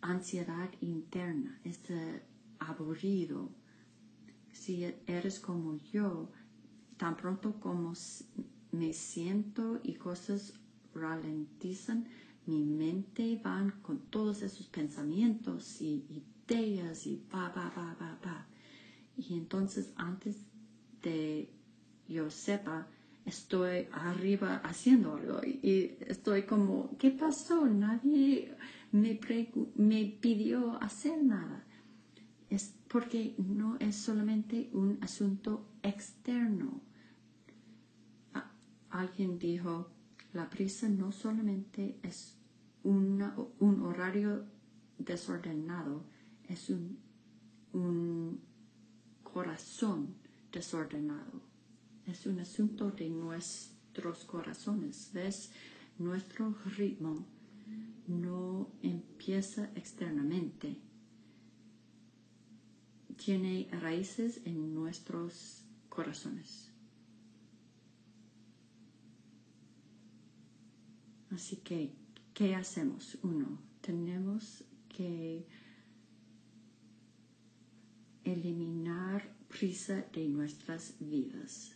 [0.00, 2.22] ansiedad interna, este
[2.60, 3.50] aburrido.
[4.52, 6.30] Si eres como yo,
[6.96, 7.92] tan pronto como
[8.70, 10.54] me siento y cosas
[10.94, 12.06] ralentizan,
[12.46, 18.46] mi mente van con todos esos pensamientos y ideas y pa, pa, pa, pa, pa.
[19.16, 20.36] Y entonces antes
[21.02, 21.50] de
[22.08, 22.86] yo sepa,
[23.26, 27.66] estoy arriba haciendo algo y estoy como, ¿qué pasó?
[27.66, 28.56] Nadie
[28.92, 29.20] me,
[29.74, 31.64] me pidió hacer nada.
[32.48, 36.80] Es porque no es solamente un asunto externo.
[38.90, 39.90] alguien dijo,
[40.32, 42.38] la prisa no solamente es
[42.84, 43.20] un
[43.82, 44.46] horario
[44.98, 46.04] desordenado,
[46.48, 46.98] es un,
[47.72, 48.40] un
[49.22, 50.14] corazón
[50.52, 51.45] desordenado.
[52.06, 55.10] Es un asunto de nuestros corazones.
[55.12, 55.50] ¿Ves?
[55.98, 57.26] Nuestro ritmo
[58.06, 60.76] no empieza externamente.
[63.16, 66.70] Tiene raíces en nuestros corazones.
[71.30, 71.92] Así que,
[72.32, 73.18] ¿qué hacemos?
[73.22, 75.44] Uno, tenemos que
[78.24, 81.75] eliminar prisa de nuestras vidas.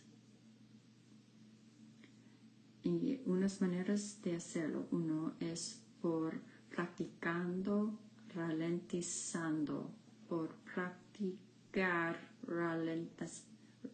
[2.83, 7.99] Y unas maneras de hacerlo, uno es por practicando,
[8.33, 9.91] ralentizando,
[10.27, 12.17] por practicar,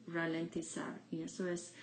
[0.07, 1.01] ralentizar.
[1.11, 1.73] Y eso es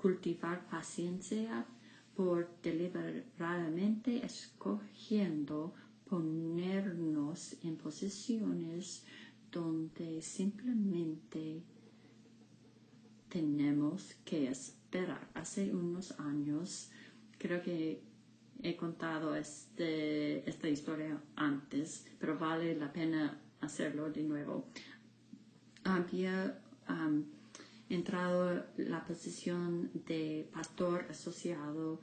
[0.00, 1.66] cultivar paciencia
[2.14, 5.74] por deliberadamente escogiendo
[6.08, 9.04] ponernos en posiciones
[9.50, 11.62] donde simplemente
[13.28, 14.83] tenemos que esperar.
[15.34, 16.90] Hace unos años,
[17.38, 18.00] creo que
[18.62, 24.68] he contado este, esta historia antes, pero vale la pena hacerlo de nuevo.
[25.82, 26.60] Había
[27.88, 32.00] entrado la posición de pastor asociado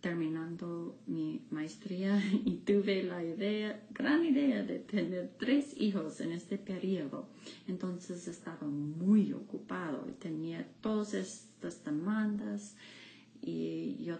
[0.00, 6.58] terminando mi maestría y tuve la idea, gran idea de tener tres hijos en este
[6.58, 7.28] periodo.
[7.68, 12.76] Entonces estaba muy ocupado y tenía todas estas demandas
[13.42, 14.18] y yo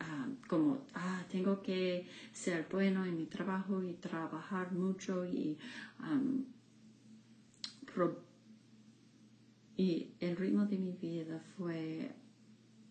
[0.00, 5.56] ah, como, ah, tengo que ser bueno en mi trabajo y trabajar mucho y,
[9.76, 12.10] y el ritmo de mi vida fue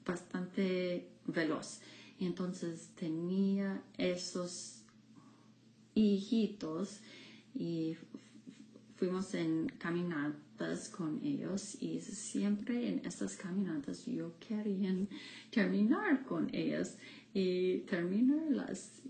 [0.05, 1.82] bastante veloz.
[2.20, 4.84] Entonces tenía esos
[5.93, 7.01] hijitos
[7.53, 7.97] y
[8.95, 9.68] fuimos en
[10.91, 14.95] con ellos y siempre en esas caminatas yo quería
[15.51, 16.97] terminar con ellas
[17.34, 19.01] y terminarlas.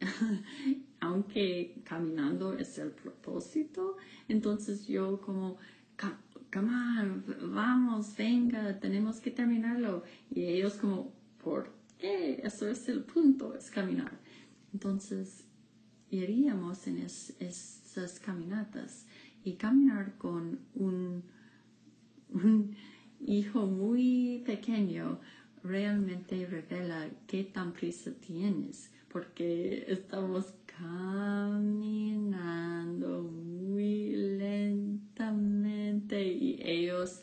[1.00, 3.96] Aunque caminando es el propósito,
[4.28, 5.58] entonces yo como,
[6.52, 10.02] come on, vamos, venga, tenemos que terminarlo.
[10.34, 14.18] Y ellos como, ¿por eso es el punto, es caminar.
[14.72, 15.44] Entonces,
[16.10, 19.06] iríamos en esas caminatas
[19.46, 21.22] y caminar con un,
[22.30, 22.76] un
[23.24, 25.20] hijo muy pequeño
[25.62, 31.62] realmente revela qué tan prisa tienes, porque estamos caminando
[33.22, 37.22] muy lentamente y ellos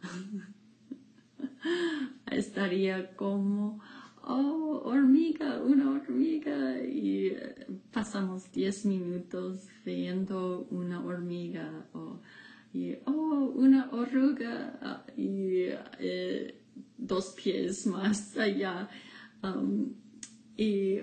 [2.30, 3.80] estaría como
[4.26, 6.78] oh, hormiga, una hormiga.
[6.82, 11.86] Y eh, pasamos 10 minutos viendo una hormiga.
[11.92, 12.20] O,
[12.72, 14.78] y, oh, una oruga.
[14.82, 15.68] Ah, y
[15.98, 16.60] eh,
[16.98, 18.88] dos pies más allá.
[19.42, 19.94] Um,
[20.56, 20.98] y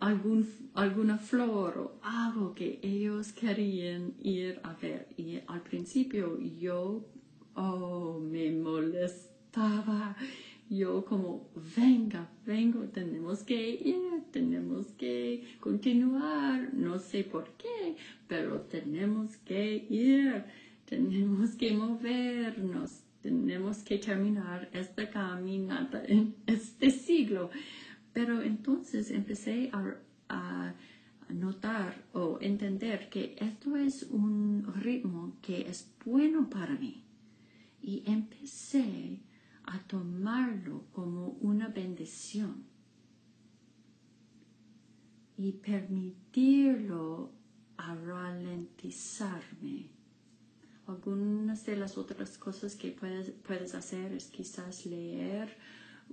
[0.00, 5.08] algún, alguna flor o algo que ellos querían ir a ver.
[5.16, 7.04] Y al principio yo,
[7.54, 10.16] oh, me molestaba
[10.76, 17.96] yo como, venga, vengo, tenemos que ir, tenemos que continuar, no sé por qué,
[18.26, 20.44] pero tenemos que ir,
[20.86, 27.50] tenemos que movernos, tenemos que terminar esta caminata en este siglo.
[28.12, 30.74] Pero entonces empecé a,
[31.28, 37.04] notar o entender que esto es un ritmo que es bueno para mí.
[37.80, 39.18] Y empecé
[39.64, 42.64] a tomarlo como una bendición
[45.36, 47.32] y permitirlo
[47.76, 49.90] a ralentizarme.
[50.86, 55.56] Algunas de las otras cosas que puedes, puedes hacer es quizás leer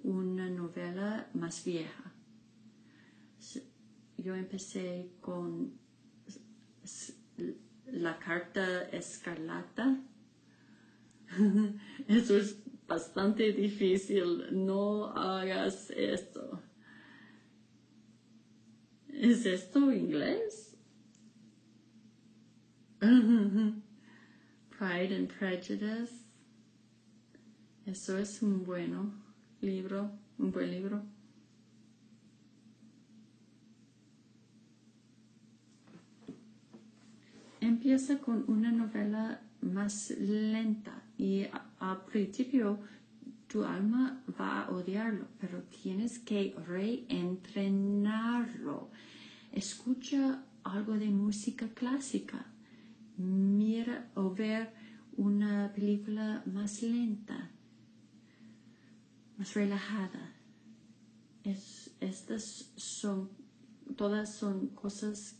[0.04, 2.14] una novela más vieja.
[4.18, 5.74] Yo empecé con
[7.88, 10.00] la carta escarlata.
[12.08, 12.58] Eso es
[12.90, 14.48] bastante difícil.
[14.52, 16.62] No hagas esto.
[19.08, 20.76] ¿Es esto inglés?
[23.00, 26.26] Pride and Prejudice.
[27.86, 29.14] Eso es un bueno
[29.62, 31.04] libro, un buen libro.
[37.62, 41.46] Empieza con una novela más lenta y
[41.80, 42.80] al principio
[43.48, 48.92] tu alma va a odiarlo, pero tienes que reentrenarlo.
[49.52, 52.46] Escucha algo de música clásica.
[53.18, 54.72] Mira o ver
[55.18, 57.50] una película más lenta,
[59.38, 60.36] más relajada.
[61.44, 63.30] Es, estas son,
[63.96, 65.40] todas son cosas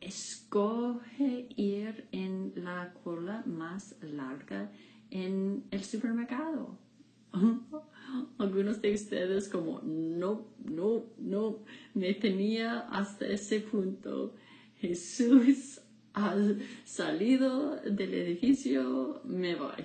[0.00, 4.70] escoge ir en la cola más larga
[5.10, 6.78] en el supermercado.
[8.38, 11.58] Algunos de ustedes como, no, no, no,
[11.94, 14.34] me tenía hasta ese punto.
[14.80, 15.80] Jesús
[16.14, 16.34] ha
[16.84, 19.84] salido del edificio, me voy.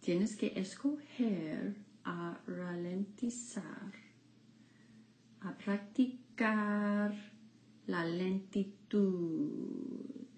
[0.00, 3.92] Tienes que escoger a ralentizar,
[5.40, 7.35] a practicar
[7.86, 9.50] la lentitud.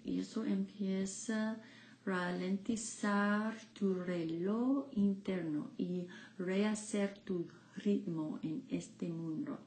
[0.03, 1.61] Y eso empieza a
[2.05, 9.59] ralentizar tu reloj interno y rehacer tu ritmo en este mundo.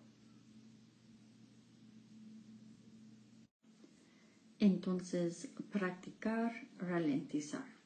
[4.58, 7.81] Entonces, practicar ralentizar.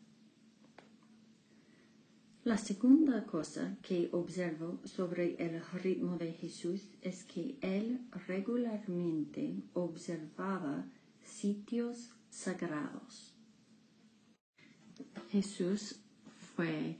[2.47, 10.87] La segunda cosa que observo sobre el ritmo de Jesús es que él regularmente observaba
[11.25, 13.35] sitios sagrados.
[15.33, 15.99] Jesús
[16.55, 16.97] fue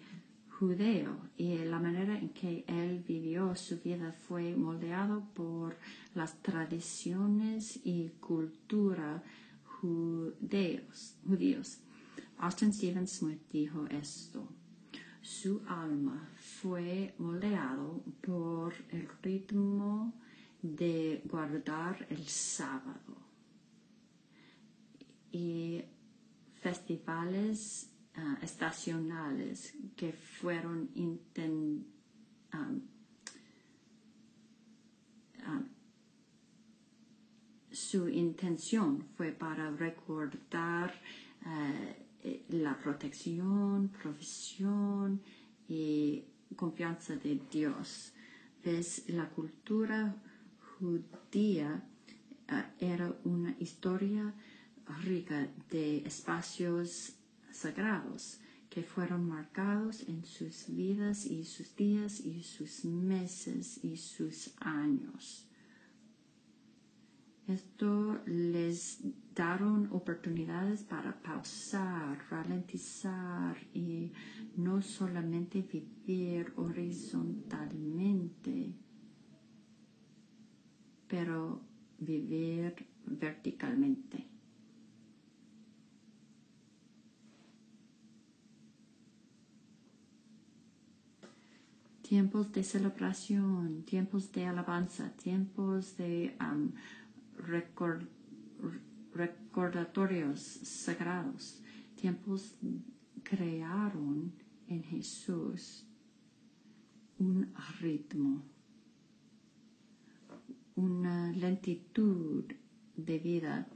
[0.59, 5.77] judeo y la manera en que él vivió su vida fue moldeado por
[6.17, 9.23] las tradiciones y cultura
[9.63, 11.79] judeos, judíos.
[12.39, 14.49] Austin Stephen Smith dijo esto.
[15.27, 20.15] Su alma fue moldeado por el ritmo
[20.63, 23.17] de guardar el sábado.
[25.33, 25.83] Y
[26.61, 31.85] festivales uh, estacionales que fueron inten
[32.55, 32.81] um,
[37.73, 40.95] su intención fue para recordar
[41.45, 45.21] uh, Eh, la protección, provisión
[45.69, 48.13] y confianza de Dios.
[48.65, 49.05] ¿Ves?
[49.09, 50.17] La cultura
[50.79, 51.83] judía
[52.51, 54.35] uh, era una historia
[55.05, 57.15] rica de espacios
[57.53, 64.53] sagrados que fueron marcados en sus vidas y sus días y sus meses y sus
[64.61, 65.46] años.
[67.49, 69.01] Esto les
[69.33, 74.11] daron oportunidades para pausar, ralentizar y
[74.57, 78.75] no solamente vivir horizontalmente,
[81.07, 81.61] pero
[81.99, 84.27] vivir verticalmente.
[92.03, 96.73] Tiempos de celebración, tiempos de alabanza, tiempos de um,
[97.39, 98.07] record,
[99.13, 101.61] recordatorios sagrados,
[101.95, 102.55] tiempos
[103.23, 104.33] crearon
[104.69, 105.85] en Jesús
[107.19, 108.43] un ritmo,
[110.75, 112.45] una lentitud
[112.97, 113.67] de vida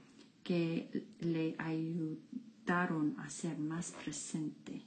[0.43, 4.83] que le ayudaron a ser más presente.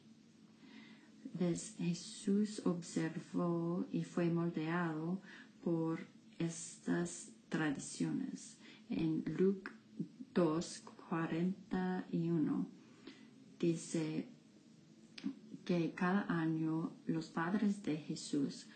[1.78, 5.20] Jesús observó y fue moldeado
[5.64, 6.06] por
[6.38, 8.58] estas tradiciones
[8.94, 9.72] en Luke
[10.34, 12.68] 2, 41
[13.60, 14.28] dice
[15.64, 18.68] que cada año los padres de Jesús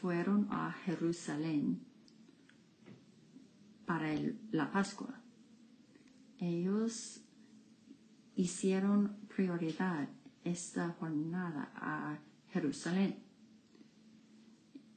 [0.00, 1.80] fueron a Jerusalén
[3.86, 4.14] para
[4.50, 5.20] la Pascua.
[6.38, 7.22] Ellos
[8.34, 10.08] hicieron prioridad
[10.42, 12.18] esta jornada a
[12.52, 13.22] Jerusalén.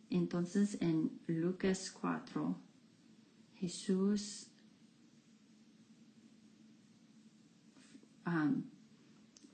[0.09, 2.57] Entonces en Lucas 4,
[3.55, 4.46] Jesús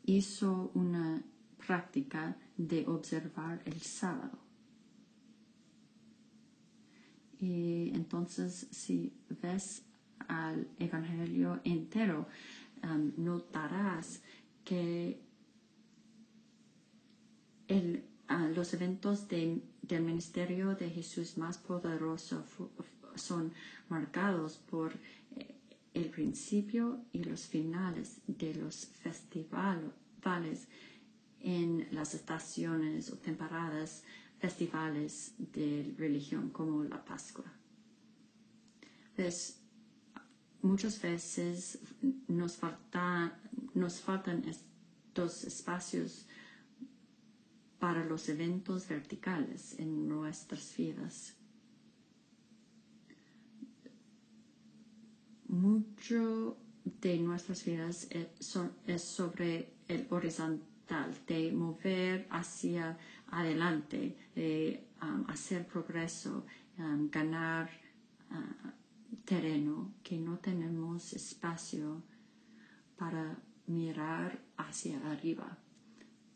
[0.05, 1.21] hizo una
[1.65, 4.38] práctica de observar el sábado.
[7.39, 9.84] Y entonces, si ves
[10.28, 12.28] al Evangelio entero,
[13.17, 14.21] notarás
[14.63, 15.19] que
[17.67, 22.45] el, uh, los eventos de, del ministerio de Jesús más poderoso
[23.15, 23.53] son
[23.89, 24.93] marcados por
[25.94, 30.68] el principio y los finales de los festivales
[31.41, 34.04] en las estaciones o temporadas
[34.39, 37.46] festivales de religión como la Pascua.
[39.16, 39.62] Pues,
[40.62, 41.80] muchas veces
[42.28, 43.39] nos, falta,
[43.74, 46.26] nos faltan estos espacios
[47.80, 51.36] para los eventos verticales en nuestras vidas.
[55.54, 62.97] Mucho de nuestras vidas es sobre el horizontal, de mover hacia
[63.28, 66.43] adelante, de um, hacer progreso,
[67.12, 67.70] ganar
[68.32, 72.01] uh, terreno, que no tenemos espacio
[72.97, 73.38] para
[73.68, 75.56] mirar hacia arriba,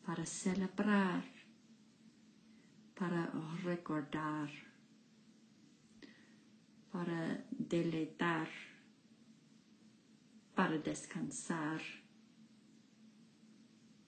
[0.06, 1.24] para celebrar,
[2.94, 3.32] para
[3.64, 4.52] recordar,
[6.92, 8.48] para deleitar,
[10.58, 11.80] para descansar,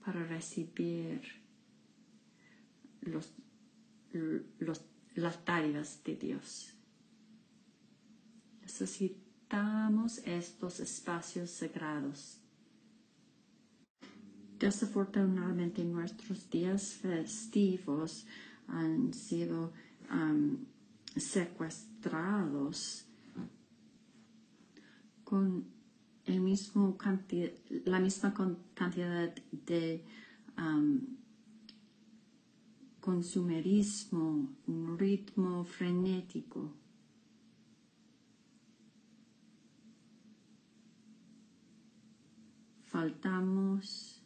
[0.03, 1.21] para recibir
[3.01, 3.31] los,
[4.57, 4.81] los,
[5.13, 6.73] las tarimas de Dios.
[8.63, 12.41] Necesitamos estos espacios sagrados.
[14.57, 18.25] Desafortunadamente nuestros días festivos
[18.67, 19.71] han sido
[21.15, 23.05] secuestrados
[25.23, 25.78] con
[27.85, 28.33] la misma
[28.75, 30.03] cantidad de
[30.57, 31.01] um,
[32.99, 36.71] consumerismo, un ritmo frenético.
[42.85, 44.21] Faltamos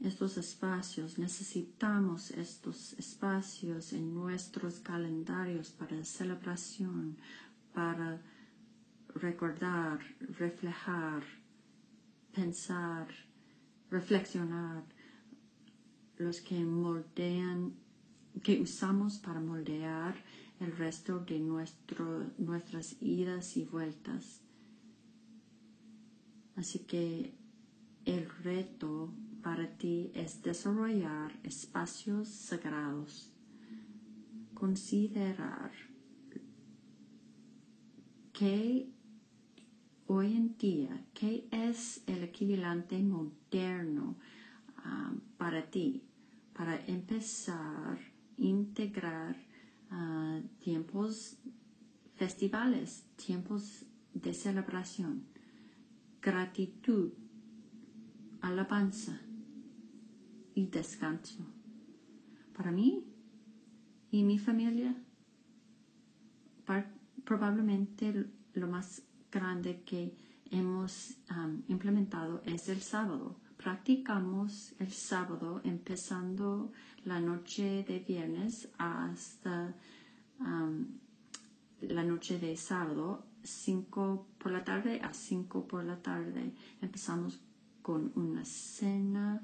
[0.00, 7.16] estos espacios, necesitamos estos espacios en nuestros calendarios para celebración,
[7.74, 8.20] para
[9.14, 10.00] recordar,
[10.38, 11.22] reflejar,
[12.32, 13.08] pensar,
[13.90, 14.84] reflexionar,
[16.18, 17.74] los que moldean,
[18.42, 20.14] que usamos para moldear
[20.60, 24.42] el resto de nuestro, nuestras idas y vueltas.
[26.56, 27.32] Así que
[28.04, 33.32] el reto para ti es desarrollar espacios sagrados,
[34.54, 35.72] considerar
[38.32, 38.92] que
[40.12, 44.16] hoy en día, qué es el equivalente moderno
[44.84, 46.02] um, para ti
[46.52, 47.98] para empezar a
[48.36, 49.36] integrar
[49.92, 51.38] uh, tiempos
[52.16, 55.26] festivales, tiempos de celebración,
[56.20, 57.12] gratitud,
[58.40, 59.20] alabanza
[60.56, 61.46] y descanso.
[62.56, 63.04] Para mí
[64.10, 64.92] y mi familia,
[67.24, 70.14] probablemente lo más grande que
[70.50, 71.16] hemos
[71.68, 76.72] implementado es el sábado practicamos el sábado empezando
[77.04, 79.74] la noche de viernes hasta
[81.82, 86.54] la noche de sábado, 5 por la tarde a 5 por la tarde.
[86.80, 87.40] Empezamos
[87.82, 89.42] con una cena,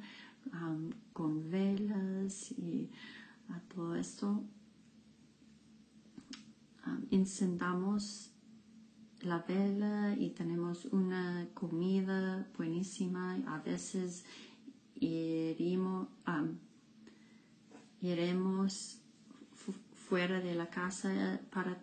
[1.12, 2.88] con velas y
[3.74, 4.42] todo esto.
[6.86, 7.04] Um,
[9.26, 13.34] la vela y tenemos una comida buenísima.
[13.46, 14.24] A veces
[15.00, 16.08] iremos,
[20.08, 21.76] fuera de la casa para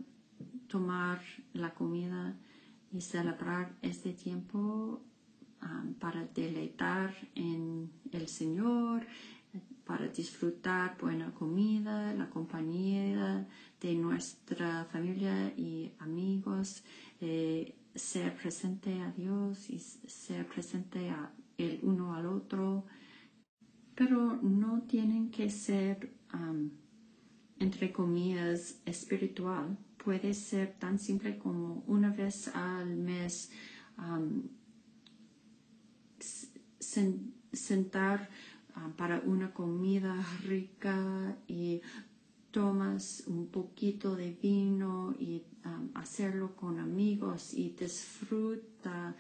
[0.68, 1.22] tomar
[1.54, 2.34] la comida
[2.92, 5.02] y celebrar este tiempo
[6.00, 9.06] para deleitar en el Señor,
[9.86, 13.48] para disfrutar buena comida, la compañía
[13.82, 16.84] de nuestra familia y amigos
[17.26, 22.86] eh, ser presente a Dios y ser presente a el uno al otro,
[23.96, 26.14] pero no tienen que ser,
[27.60, 29.78] entre comillas, espiritual.
[30.04, 33.52] Puede ser tan simple como una vez al mes
[37.52, 38.30] sentar
[38.98, 41.82] para una comida rica y
[42.54, 45.44] tomas un poquito de vino y
[45.96, 49.16] hacerlo con amigos y disfrútalo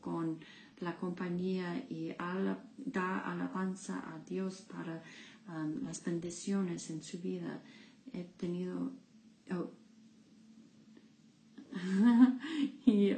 [0.00, 0.38] con
[0.80, 2.14] la compañía y
[2.76, 5.02] da alabanza a Dios para
[5.84, 7.62] las bendiciones en su vida.
[8.12, 8.92] He tenido...
[9.52, 9.70] Oh,
[12.86, 13.14] y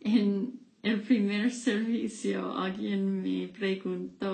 [0.00, 4.33] en el primer servicio alguien me preguntó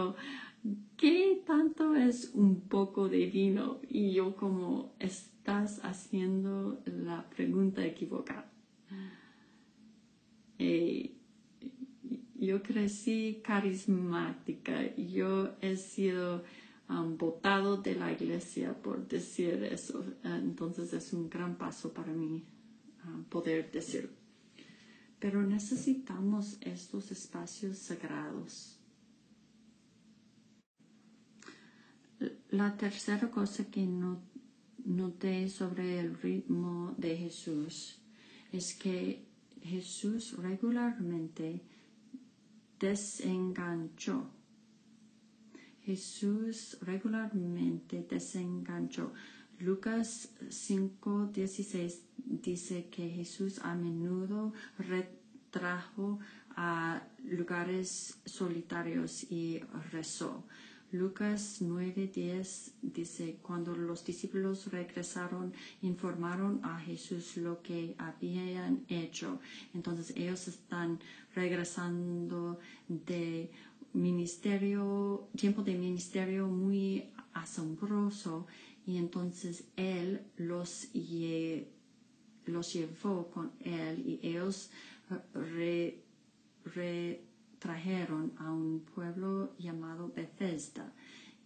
[3.20, 3.80] poco de vino?
[3.88, 8.50] Y yo como, estás haciendo la pregunta equivocada.
[10.58, 11.14] Eh,
[12.38, 16.42] yo crecí carismática, yo he sido
[16.88, 22.42] um, votado de la iglesia por decir eso, entonces es un gran paso para mí
[23.04, 24.10] uh, poder decirlo.
[25.18, 28.79] Pero necesitamos estos espacios sagrados.
[32.50, 33.86] La tercera cosa que
[34.84, 37.98] noté sobre el ritmo de Jesús
[38.52, 39.24] es que
[39.62, 41.62] Jesús regularmente
[42.78, 44.30] desenganchó.
[45.84, 49.12] Jesús regularmente desenganchó.
[49.58, 56.18] Lucas 5:16 dice que Jesús a menudo retrajo
[56.56, 59.60] a lugares solitarios y
[59.90, 60.44] rezó.
[60.92, 69.38] Lucas 9:10 dice, cuando los discípulos regresaron, informaron a Jesús lo que habían hecho.
[69.72, 70.98] Entonces ellos están
[71.34, 73.50] regresando de
[73.92, 78.46] ministerio, tiempo de ministerio muy asombroso
[78.86, 80.88] y entonces él los,
[82.46, 84.70] los llevó con él y ellos
[85.34, 86.02] re,
[87.60, 90.92] trajeron a un pueblo llamado Bethesda.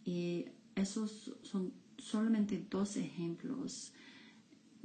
[0.06, 3.92] Y esos son solamente dos ejemplos.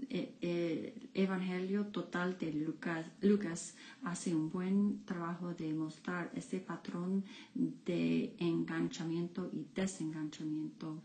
[0.10, 7.24] El Evangelio total de Lucas, Lucas hace un buen trabajo de mostrar este patrón
[7.54, 11.04] de enganchamiento y desenganchamiento.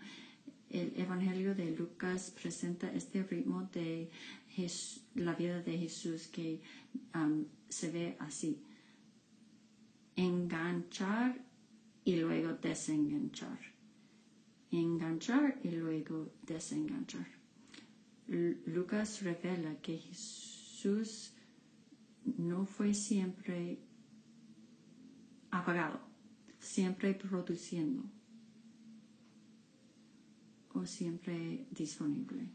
[0.70, 4.10] El Evangelio de Lucas presenta este ritmo de
[5.16, 6.62] la vida de Jesús que
[7.14, 8.58] um, se ve así
[10.16, 11.40] enganchar
[12.04, 13.58] y luego desenganchar.
[14.70, 17.26] Enganchar y luego desenganchar.
[18.26, 21.34] Lucas revela que Jesús
[22.24, 23.78] no fue siempre
[25.50, 26.00] apagado,
[26.58, 28.02] siempre produciendo
[30.72, 32.48] o siempre disponible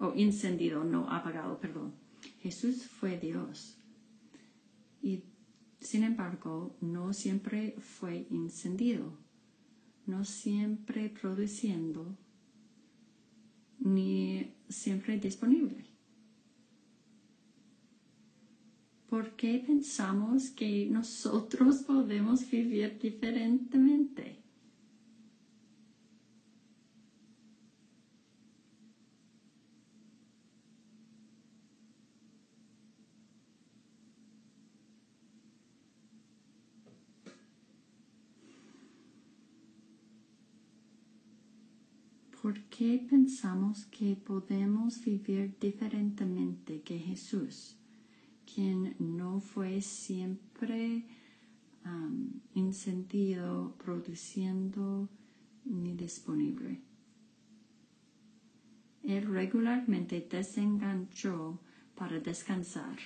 [0.00, 1.92] o encendido, no apagado, perdón.
[2.40, 3.76] Jesús fue Dios
[5.02, 5.22] y
[5.80, 9.18] sin embargo, no siempre fue encendido,
[10.06, 12.16] no siempre produciendo,
[13.78, 15.86] ni siempre disponible.
[19.08, 24.40] ¿Por qué pensamos que nosotros podemos vivir diferentemente?
[42.40, 47.76] ¿Por qué pensamos que podemos vivir diferentemente que Jesús,
[48.46, 51.04] quien no fue siempre
[51.84, 52.40] um,
[53.76, 55.10] produciendo
[55.66, 56.80] ni disponible?
[59.02, 61.60] Él regularmente desenganchó
[61.94, 62.96] para descansar,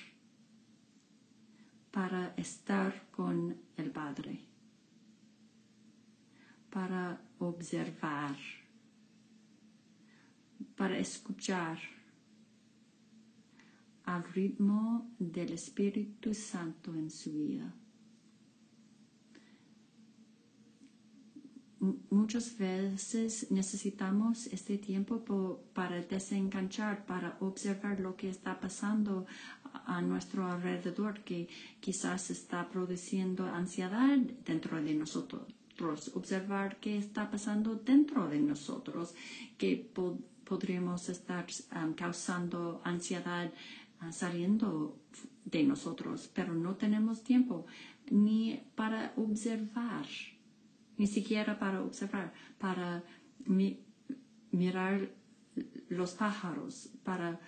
[1.91, 4.39] para estar con el Padre,
[6.69, 8.37] para observar
[10.75, 11.79] para escuchar
[14.05, 17.73] al ritmo del Espíritu Santo en su vida.
[22.09, 29.27] Muchas veces necesitamos este tiempo para desenganchar, para observar lo que está pasando
[29.85, 31.47] a nuestro alrededor, que
[31.79, 35.53] quizás está produciendo ansiedad dentro de nosotros,
[36.15, 39.13] observar qué está pasando dentro de nosotros,
[39.57, 39.75] que
[40.45, 41.45] podríamos estar
[41.95, 43.51] causando ansiedad
[44.01, 44.97] uh, saliendo
[45.43, 47.65] de nosotros, pero no tenemos tiempo
[48.09, 50.05] ni para observar,
[50.97, 53.03] ni siquiera para observar, para
[54.51, 55.09] mirar
[55.89, 57.39] los pájaros, para,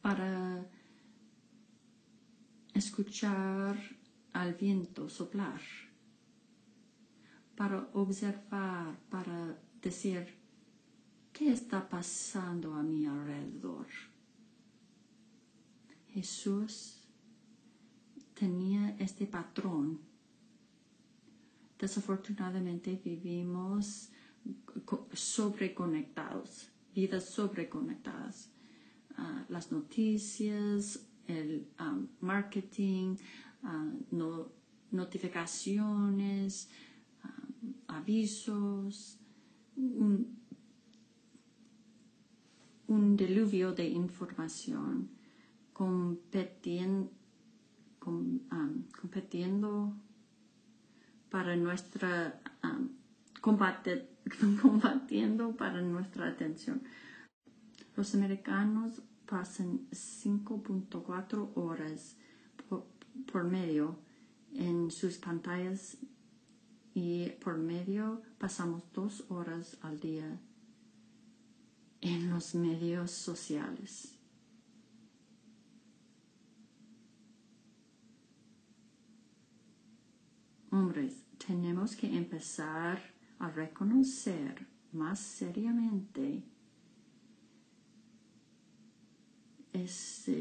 [0.00, 0.66] para
[2.74, 3.76] escuchar
[4.32, 5.60] al viento soplar
[7.60, 10.34] para observar, para decir,
[11.30, 13.86] ¿qué está pasando a mi alrededor?
[16.08, 17.04] Jesús
[18.32, 20.00] tenía este patrón.
[21.78, 24.08] Desafortunadamente vivimos
[25.12, 28.48] sobreconectados, vidas sobreconectadas.
[29.18, 33.18] Uh, las noticias, el um, marketing,
[33.62, 33.92] ah,
[34.90, 36.89] notificaciones, ah,
[37.90, 39.18] avisos,
[39.76, 40.38] un,
[43.16, 45.10] diluvio de información
[45.72, 47.10] competiendo,
[47.98, 49.94] competiendo
[51.30, 52.40] para nuestra
[54.62, 56.82] combatiendo para nuestra atención.
[57.96, 62.16] Los americanos pasan 5.4 horas
[62.68, 63.98] por, medio
[64.54, 65.98] en sus pantallas
[66.94, 70.40] y por medio pasamos dos horas al día
[72.00, 74.16] en los medios sociales.
[80.70, 83.02] Hombres, tenemos que empezar
[83.38, 86.44] a reconocer más seriamente
[89.72, 90.32] esa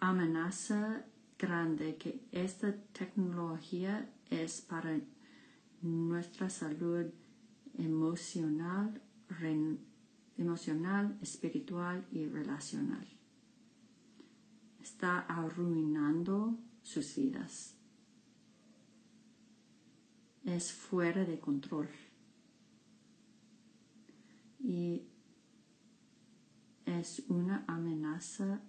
[0.00, 1.04] amenaza
[1.38, 5.00] grande que esta tecnología es para
[5.82, 7.06] nuestra salud
[7.78, 9.02] emocional,
[10.36, 13.06] emocional, espiritual y relacional.
[14.80, 17.76] Está arruinando sus vidas
[20.44, 21.88] es fuera de control.
[24.58, 25.02] Y
[26.84, 28.60] es una amenaza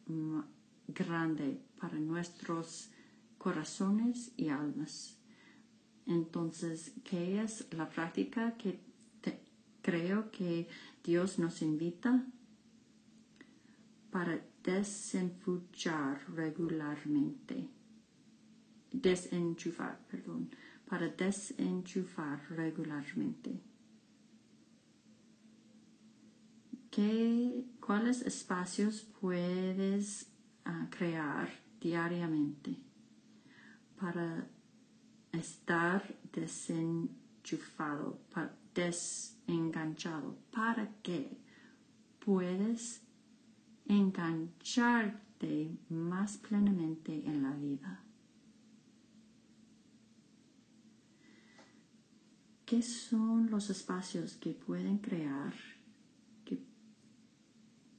[0.88, 2.90] grande para nuestros
[3.38, 5.18] corazones y almas.
[6.06, 8.80] Entonces, ¿qué es la práctica que
[9.82, 10.68] creo que
[11.04, 12.26] Dios nos invita?
[14.12, 17.68] Para desenchufar regularmente.
[18.92, 20.50] Desenchufar, perdón
[20.94, 23.60] para desenchufar regularmente.
[26.92, 30.28] ¿Qué, ¿Cuáles espacios puedes
[30.66, 31.50] ah, crear
[31.82, 32.78] diariamente
[34.00, 34.48] para
[35.34, 38.20] estar desenchufado,
[38.74, 41.38] desenganchado, para que
[42.24, 43.02] puedes
[43.86, 48.00] engancharte más plenamente en la vida?
[52.66, 55.54] ¿Qué son los espacios que pueden crear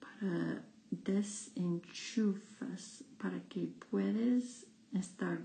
[0.01, 5.45] para desenchufas, para que puedes estar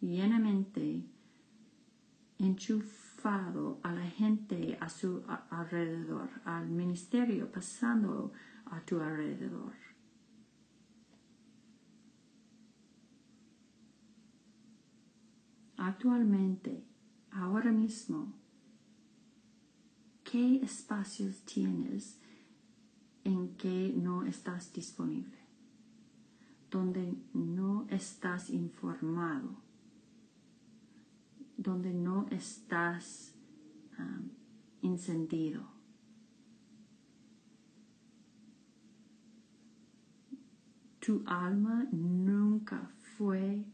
[0.00, 1.04] llenamente
[2.42, 8.32] enchufado a la gente a su alrededor, al ministerio pasando
[8.66, 9.72] a tu alrededor?
[15.76, 16.84] Actualmente,
[17.30, 18.42] ahora mismo,
[20.32, 22.18] ¿Qué espacios tienes
[23.22, 25.36] en que no estás disponible?
[26.70, 29.58] Donde no estás informado,
[31.62, 33.34] donde no estás
[33.98, 34.30] um,
[34.82, 35.66] encendido.
[40.98, 43.64] Tu alma nunca fue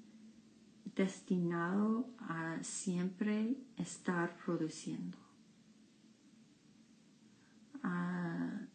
[0.95, 5.28] destinado a siempre estar produciendo
[7.82, 8.66] a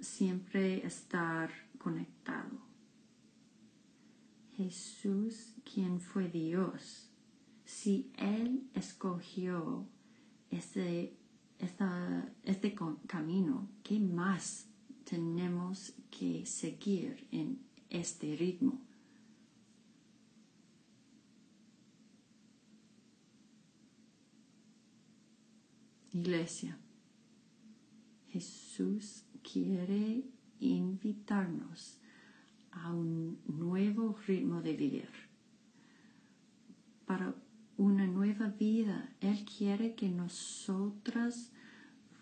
[0.00, 2.60] siempre estar conectado.
[4.56, 7.11] Jesús, quien fue Dios,
[7.72, 9.86] si Él escogió
[10.50, 11.16] este,
[12.44, 12.74] este
[13.06, 14.68] camino, ¿qué más
[15.04, 17.58] tenemos que seguir en
[17.88, 18.78] este ritmo?
[26.12, 26.78] Iglesia.
[28.28, 30.24] Jesús quiere
[30.60, 31.98] invitarnos
[32.70, 35.08] a un nuevo ritmo de vivir,
[37.06, 37.41] para
[37.76, 39.10] una nueva vida.
[39.20, 41.50] Él quiere que nosotras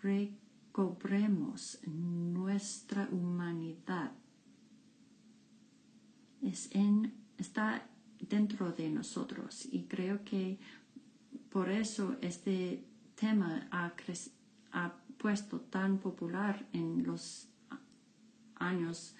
[0.01, 4.11] recobremos nuestra humanidad.
[7.37, 7.87] Está
[8.19, 10.59] dentro de nosotros y creo que
[11.49, 12.83] por eso este
[13.15, 13.93] tema ha,
[14.71, 17.47] ha puesto tan popular en los
[18.55, 19.15] años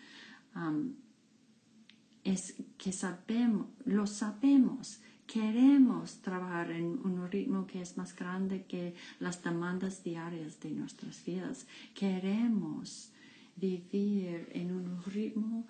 [2.23, 5.01] es que sabemos, lo sabemos,
[5.32, 11.23] queremos trabajar en un ritmo que es más grande que las demandas diarias de nuestras
[11.23, 11.65] vidas.
[11.93, 13.13] Queremos
[13.55, 15.65] vivir en un ritmo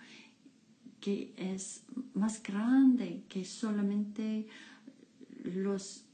[1.00, 1.84] que es
[2.16, 4.48] más grande que solamente
[5.44, 6.06] los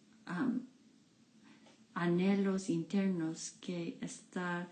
[1.94, 4.68] anhelos internos que está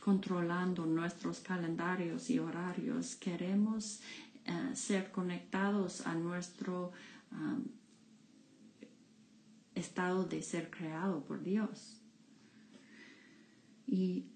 [0.00, 3.16] controlando nuestros calendarios y horarios.
[3.16, 4.00] Queremos
[4.46, 6.92] uh, ser conectados a nuestro
[7.32, 7.64] um,
[9.74, 12.00] estado de ser creado por Dios.
[13.86, 14.26] Y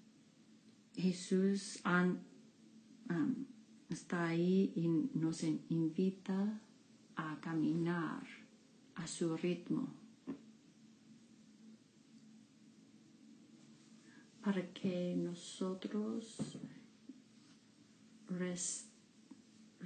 [0.93, 3.45] Jesús um,
[3.89, 4.87] está ahí y
[5.17, 6.61] nos invita
[7.15, 8.25] a caminar
[8.95, 9.93] a su ritmo
[14.41, 16.37] para que nosotros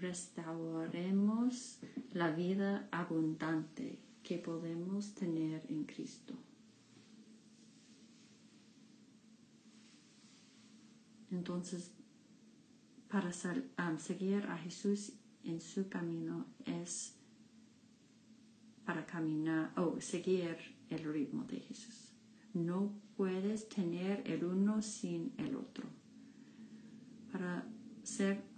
[0.02, 1.80] restauremos
[2.14, 6.34] la vida abundante que podemos tener en Cristo.
[11.32, 11.92] Entonces,
[13.10, 13.32] para
[13.98, 17.16] seguir a Jesús en su camino es
[18.86, 20.58] para caminar o seguir
[20.90, 22.12] el ritmo de Jesús.
[22.54, 25.86] No puedes tener el uno sin el otro.
[27.32, 27.68] Para
[28.04, 28.49] ser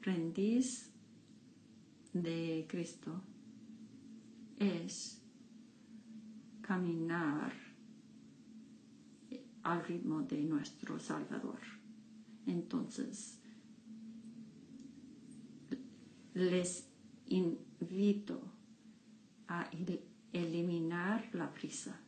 [0.00, 0.90] aprendiz
[2.14, 3.22] de Cristo
[4.58, 5.22] es
[6.62, 7.52] caminar
[9.62, 11.60] al ritmo de nuestro Salvador.
[12.46, 13.38] Entonces,
[16.32, 16.88] les
[17.26, 18.40] invito
[19.48, 19.68] a
[20.32, 22.00] eliminar la prisa,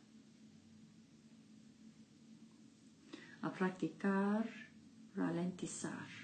[3.43, 4.49] a practicar
[5.15, 6.22] ralentizar,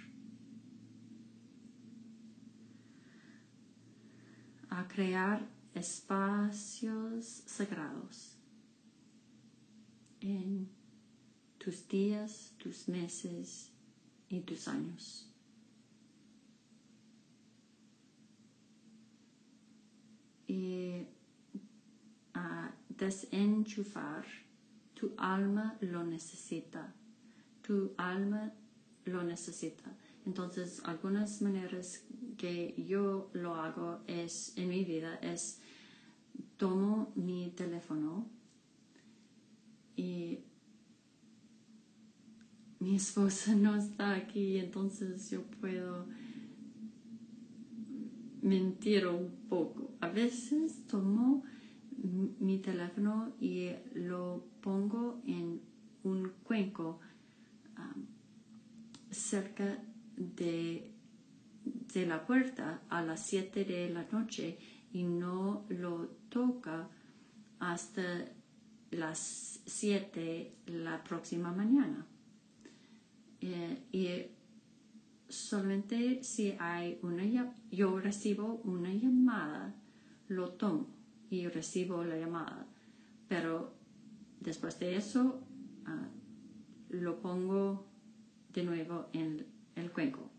[4.69, 8.37] a crear espacios sagrados
[10.21, 10.69] en
[11.57, 13.71] tus días, tus meses
[14.29, 15.29] y tus años.
[20.49, 21.05] y
[22.33, 24.25] a desenchufar,
[24.95, 26.91] tu alma lo necesita,
[27.61, 28.51] tu alma
[29.05, 29.95] lo necesita.
[30.25, 32.03] Entonces, algunas maneras
[32.39, 35.59] que yo lo hago es en mi vida es
[36.57, 38.25] tomo mi teléfono
[39.97, 40.39] y
[42.79, 46.07] mi esposa no está aquí, entonces yo puedo
[48.41, 49.91] mentir un poco.
[49.99, 51.43] A veces tomo
[52.39, 55.61] mi teléfono y lo pongo en
[56.03, 57.01] un cuenco
[57.77, 58.05] um,
[59.11, 59.77] cerca
[60.15, 60.93] de,
[61.93, 64.57] de, la puerta a las 7 de la noche
[64.91, 66.89] y no lo toca
[67.59, 68.25] hasta
[68.91, 72.05] las 7 la próxima mañana.
[73.41, 74.07] Eh, y
[75.29, 77.23] solamente si hay una
[77.71, 79.73] yo recibo una llamada,
[80.27, 80.87] lo tomo
[81.29, 82.65] y recibo la llamada.
[83.27, 83.73] Pero
[84.39, 85.41] después de eso
[85.85, 86.07] ah,
[86.89, 87.85] lo pongo
[88.53, 89.45] de nuevo en
[89.75, 90.29] el cuenco.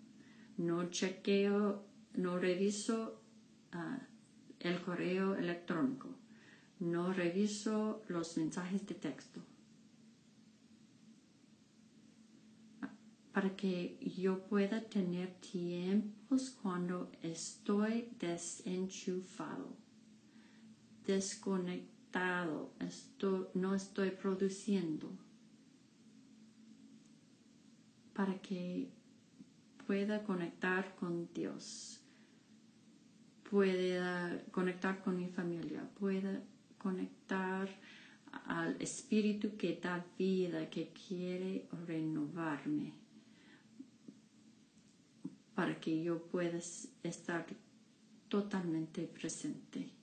[0.61, 1.63] No chequeo,
[2.17, 3.23] no reviso
[3.73, 3.99] ah,
[4.59, 6.09] el correo electrónico.
[6.81, 9.41] No reviso los mensajes de texto.
[13.33, 19.69] para que yo pueda tener tiempos cuando estoy desenchufado,
[21.07, 22.73] desconectado,
[23.55, 25.11] no estoy produciendo,
[28.13, 28.91] para que
[29.91, 32.01] pueda conectar con Dios,
[33.51, 36.41] pueda conectar con mi familia, pueda
[36.78, 37.68] conectar
[38.47, 42.93] al espíritu que da vida, que quiere renovarme
[45.57, 46.61] para que yo pueda
[47.03, 47.45] estar
[48.28, 50.00] totalmente presente.